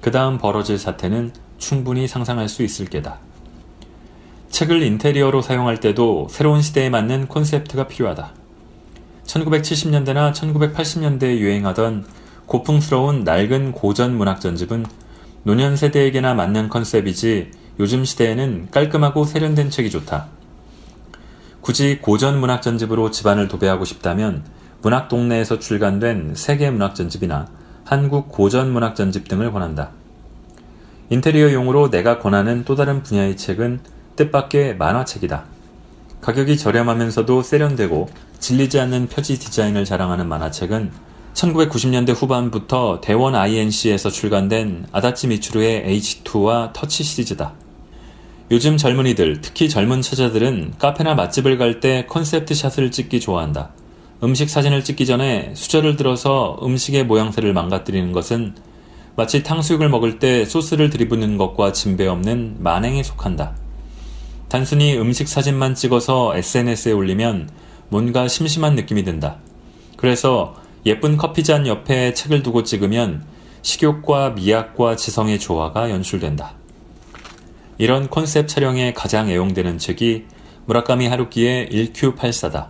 [0.01, 3.19] 그 다음 벌어질 사태는 충분히 상상할 수 있을 게다.
[4.51, 8.33] 책을 인테리어로 사용할 때도 새로운 시대에 맞는 콘셉트가 필요하다.
[9.25, 12.07] 1970년대나 1980년대에 유행하던
[12.47, 14.87] 고풍스러운 낡은 고전 문학 전집은
[15.47, 20.27] 노년 세대에게나 맞는 컨셉이지 요즘 시대에는 깔끔하고 세련된 책이 좋다.
[21.61, 24.43] 굳이 고전 문학 전집으로 집안을 도배하고 싶다면
[24.83, 27.47] 문학 동네에서 출간된 세계 문학 전집이나
[27.85, 29.91] 한국 고전 문학 전집 등을 권한다.
[31.11, 33.79] 인테리어용으로 내가 권하는 또 다른 분야의 책은
[34.17, 35.45] 뜻밖의 만화책이다.
[36.23, 38.09] 가격이 저렴하면서도 세련되고
[38.41, 40.91] 질리지 않는 표지 디자인을 자랑하는 만화책은
[41.37, 47.53] 1990년대 후반부터 대원 INC에서 출간된 아다치 미츠루의 H2와 터치 시리즈다.
[48.51, 53.71] 요즘 젊은이들, 특히 젊은 처자들은 카페나 맛집을 갈 때 concept shot을 찍기 좋아한다.
[54.23, 58.55] 음식 사진을 찍기 전에 수저를 들어서 음식의 모양새를 망가뜨리는 것은
[59.15, 63.55] 마치 탕수육을 먹을 때 소스를 들이붓는 것과 진배 없는 만행에 속한다.
[64.49, 67.51] 단순히 음식 사진만 찍어서 SNS에 올리면
[67.91, 69.37] 뭔가 심심한 느낌이 든다.
[69.99, 70.55] 그래서
[70.87, 73.25] 예쁜 커피잔 옆에 책을 두고 찍으면
[73.63, 76.55] 식욕과 미학과 지성의 조화가 연출된다.
[77.77, 80.27] 이런 컨셉 촬영에 가장 애용되는 책이
[80.67, 82.69] 무라카미 하루키의 1Q84다.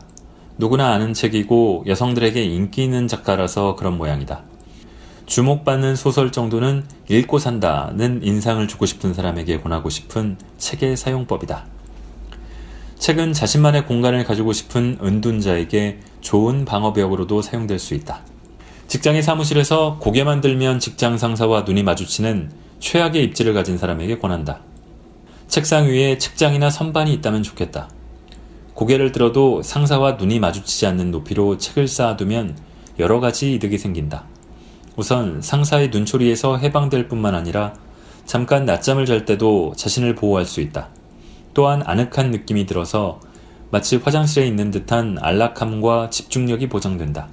[0.56, 4.44] 누구나 아는 책이고 여성들에게 인기 있는 작가라서 그런 모양이다.
[5.26, 11.66] 주목받는 소설 정도는 읽고 산다는 인상을 주고 싶은 사람에게 권하고 싶은 책의 사용법이다.
[12.98, 18.22] 책은 자신만의 공간을 가지고 싶은 은둔자에게 좋은 방어벽으로도 사용될 수 있다.
[18.88, 22.50] 직장의 사무실에서 고개만 들면 직장 상사와 눈이 마주치는
[22.80, 24.58] 최악의 입지를 가진 사람에게 권한다.
[25.46, 27.88] 책상 위에 책장이나 선반이 있다면 좋겠다.
[28.74, 32.58] 고개를 들어도 상사와 눈이 마주치지 않는 높이로 책을 쌓아두면
[32.98, 34.24] 여러 가지 이득이 생긴다.
[34.96, 37.74] 우선 상사의 눈초리에서 해방될 뿐만 아니라
[38.24, 40.88] 잠깐 낮잠을 잘 때도 자신을 보호할 수 있다.
[41.54, 43.20] 또한 아늑한 느낌이 들어서
[43.70, 47.28] 마치 화장실에 있는 듯한 안락함과 집중력이 보장된다.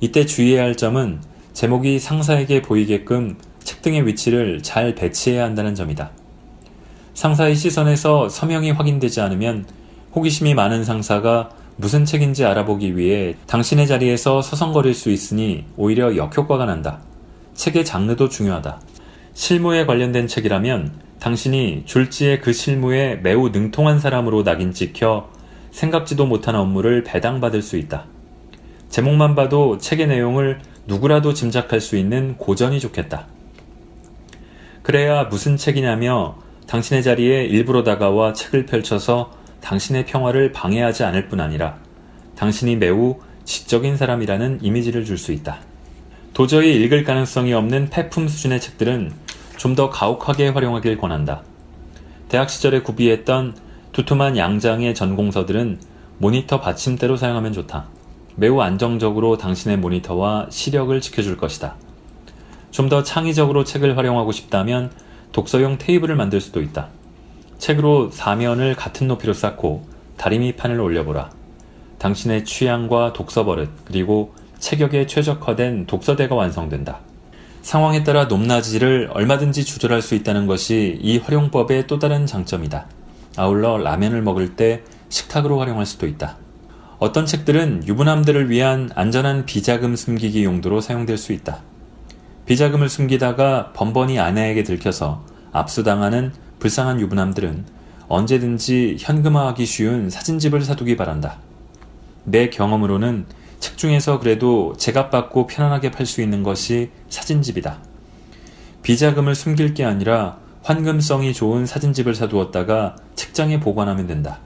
[0.00, 1.20] 이때 주의해야 할 점은
[1.52, 6.10] 제목이 상사에게 보이게끔 책등의 위치를 잘 배치해야 한다는 점이다.
[7.14, 9.66] 상사의 시선에서 서명이 확인되지 않으면
[10.14, 17.00] 호기심이 많은 상사가 무슨 책인지 알아보기 위해 당신의 자리에서 서성거릴 수 있으니 오히려 역효과가 난다.
[17.54, 18.80] 책의 장르도 중요하다.
[19.34, 25.30] 실무에 관련된 책이라면 당신이 졸지에 그 실무에 매우 능통한 사람으로 낙인 찍혀
[25.70, 28.06] 생각지도 못한 업무를 배당받을 수 있다.
[28.88, 30.58] 제목만 봐도 책의 내용을
[30.88, 33.28] 누구라도 짐작할 수 있는 고전이 좋겠다.
[34.82, 41.78] 그래야 무슨 책이냐며 당신의 자리에 일부러 다가와 책을 펼쳐서 당신의 평화를 방해하지 않을 뿐 아니라
[42.34, 45.60] 당신이 매우 지적인 사람이라는 이미지를 줄 수 있다.
[46.34, 49.12] 도저히 읽을 가능성이 없는 폐품 수준의 책들은
[49.56, 51.42] 좀 더 가혹하게 활용하길 권한다.
[52.28, 53.54] 대학 시절에 구비했던
[53.92, 55.78] 두툼한 양장의 전공서들은
[56.18, 57.86] 모니터 받침대로 사용하면 좋다.
[58.36, 61.76] 매우 안정적으로 당신의 모니터와 시력을 지켜줄 것이다.
[62.70, 64.90] 좀 더 창의적으로 책을 활용하고 싶다면
[65.32, 66.88] 독서용 테이블을 만들 수도 있다.
[67.58, 69.86] 책으로 사면을 같은 높이로 쌓고
[70.16, 71.30] 다리미판을 올려보라.
[71.98, 77.00] 당신의 취향과 독서 버릇, 그리고 체격에 최적화된 독서대가 완성된다.
[77.62, 82.86] 상황에 따라 높낮이를 얼마든지 조절할 수 있다는 것이 이 활용법의 또 다른 장점이다.
[83.36, 86.36] 아울러 라면을 먹을 때 식탁으로 활용할 수도 있다.
[86.98, 91.62] 어떤 책들은 유부남들을 위한 안전한 비자금 숨기기 용도로 사용될 수 있다.
[92.46, 97.64] 비자금을 숨기다가 번번이 아내에게 들켜서 압수당하는 불쌍한 유부남들은
[98.08, 101.38] 언제든지 현금화하기 쉬운 사진집을 사두기 바란다.
[102.24, 103.26] 내 경험으로는
[103.62, 107.78] 책 중에서 그래도 제값 받고 편안하게 팔 수 있는 것이 사진집이다.
[108.82, 114.40] 비자금을 숨길 게 아니라 환금성이 좋은 사진집을 사두었다가 책장에 보관하면 된다.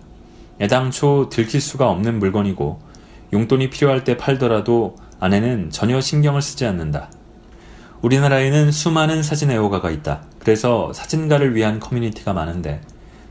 [0.60, 2.78] 애당초 들킬 수가 없는 물건이고
[3.32, 7.10] 용돈이 필요할 때 팔더라도 아내는 전혀 신경을 쓰지 않는다.
[8.02, 10.24] 우리나라에는 수많은 사진 애호가가 있다.
[10.40, 12.82] 그래서 사진가를 위한 커뮤니티가 많은데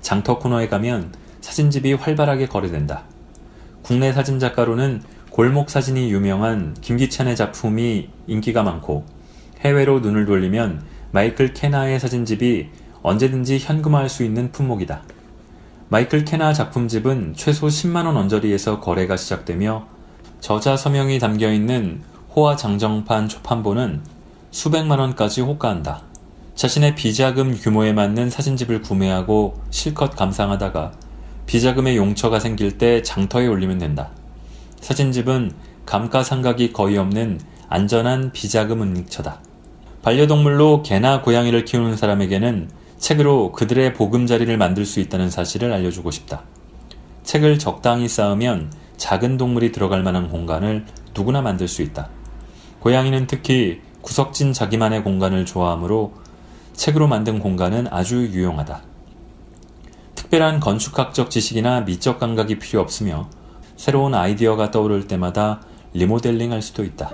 [0.02, 3.04] 장터 코너에 가면 사진집이 활발하게 거래된다.
[3.84, 5.04] 국내 사진작가로는
[5.36, 9.06] 골목 사진이 유명한 김기찬의 작품이 인기가 많고
[9.60, 12.70] 해외로 눈을 돌리면 마이클 케나의 사진집이
[13.02, 15.02] 언제든지 현금화할 수 있는 품목이다.
[15.90, 19.86] 마이클 케나 작품집은 최소 10만원 언저리에서 거래가 시작되며
[20.40, 22.02] 저자 서명이 담겨 있는
[22.34, 24.04] 호화 장정판 초판본은
[24.52, 26.04] 수백만 원까지 호가한다.
[26.56, 30.94] 자신의 비자금 규모에 맞는 사진집을 구매하고 실컷 감상하다가
[31.46, 34.12] 비자금의 용처가 생길 때 장터에 올리면 된다.
[34.86, 35.52] 사진집은
[35.88, 39.40] 감가상각이 거의 없는 안전한 비자금 은닉처다.
[40.04, 42.70] 반려동물로 개나 고양이를 키우는 사람에게는
[43.00, 46.44] 책으로 그들의 보금자리를 만들 수 있다는 사실을 알려주고 싶다.
[47.24, 52.10] 책을 적당히 쌓으면 작은 동물이 들어갈 만한 공간을 누구나 만들 수 있다.
[52.82, 56.14] 고양이는 특히 구석진 자기만의 공간을 좋아하므로
[56.74, 58.84] 책으로 만든 공간은 아주 유용하다.
[60.14, 63.32] 특별한 건축학적 지식이나 미적 감각이 필요 없으며
[63.86, 65.62] 새로운 아이디어가 떠오를 때마다
[65.94, 67.12] 리모델링 할 수도 있다.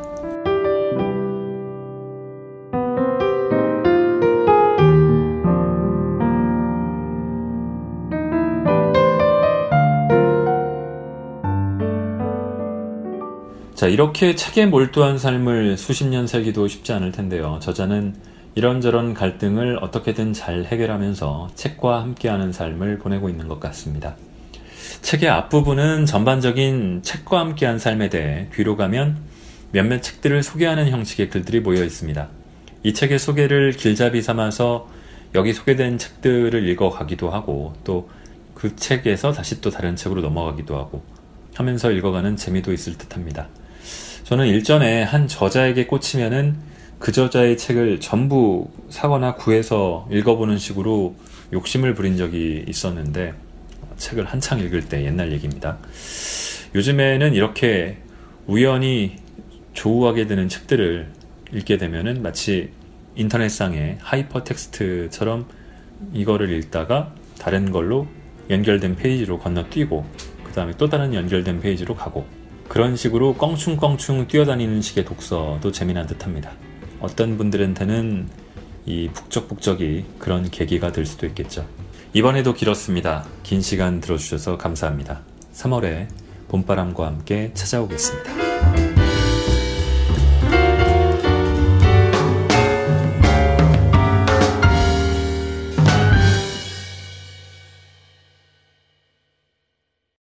[13.76, 17.60] 자, 이렇게 책에 몰두한 삶을 수십 년 살기도 쉽지 않을 텐데요.
[17.60, 18.16] 저자는
[18.56, 24.16] 이런저런 갈등을 어떻게든 잘 해결하면서 책과 함께하는 삶을 보내고 있는 것 같습니다.
[25.02, 29.18] 책의 앞부분은 전반적인 책과 함께한 삶에 대해 뒤로 가면
[29.72, 32.28] 몇몇 책들을 소개하는 형식의 글들이 모여 있습니다.
[32.84, 34.90] 이 책의 소개를 길잡이 삼아서
[35.34, 38.10] 여기 소개된 책들을 읽어가기도 하고 또
[38.62, 41.02] 그 책에서 다시 또 다른 책으로 넘어가기도 하고
[41.56, 43.48] 하면서 읽어가는 재미도 있을 듯 합니다.
[44.24, 46.58] 저는 일전에 한 저자에게 꽂히면은
[47.00, 51.16] 그 저자의 책을 전부 사거나 구해서 읽어보는 식으로
[51.52, 53.34] 욕심을 부린 적이 있었는데
[54.02, 55.78] 책을 한창 읽을 때 옛날 얘기입니다.
[56.74, 57.98] 요즘에는 이렇게
[58.48, 59.18] 우연히
[59.74, 61.12] 조우하게 되는 책들을
[61.54, 62.72] 읽게 되면은 마치
[63.16, 65.48] 인터넷상의 하이퍼 텍스트처럼
[66.14, 68.08] 이거를 읽다가 다른 걸로
[68.50, 70.06] 연결된 페이지로 건너뛰고
[70.44, 72.26] 그 다음에 또 다른 연결된 페이지로 가고
[72.68, 76.52] 그런 식으로 껑충껑충 뛰어다니는 식의 독서도 재미난 듯합니다.
[77.00, 78.30] 어떤 분들한테는
[78.86, 81.68] 이 북적북적이 그런 계기가 될 수도 있겠죠.
[82.14, 83.26] 이번에도 길었습니다.
[83.42, 85.22] 긴 시간 들어주셔서 감사합니다.
[85.54, 86.08] 3월에
[86.50, 88.91] 봄바람과 함께 찾아오겠습니다.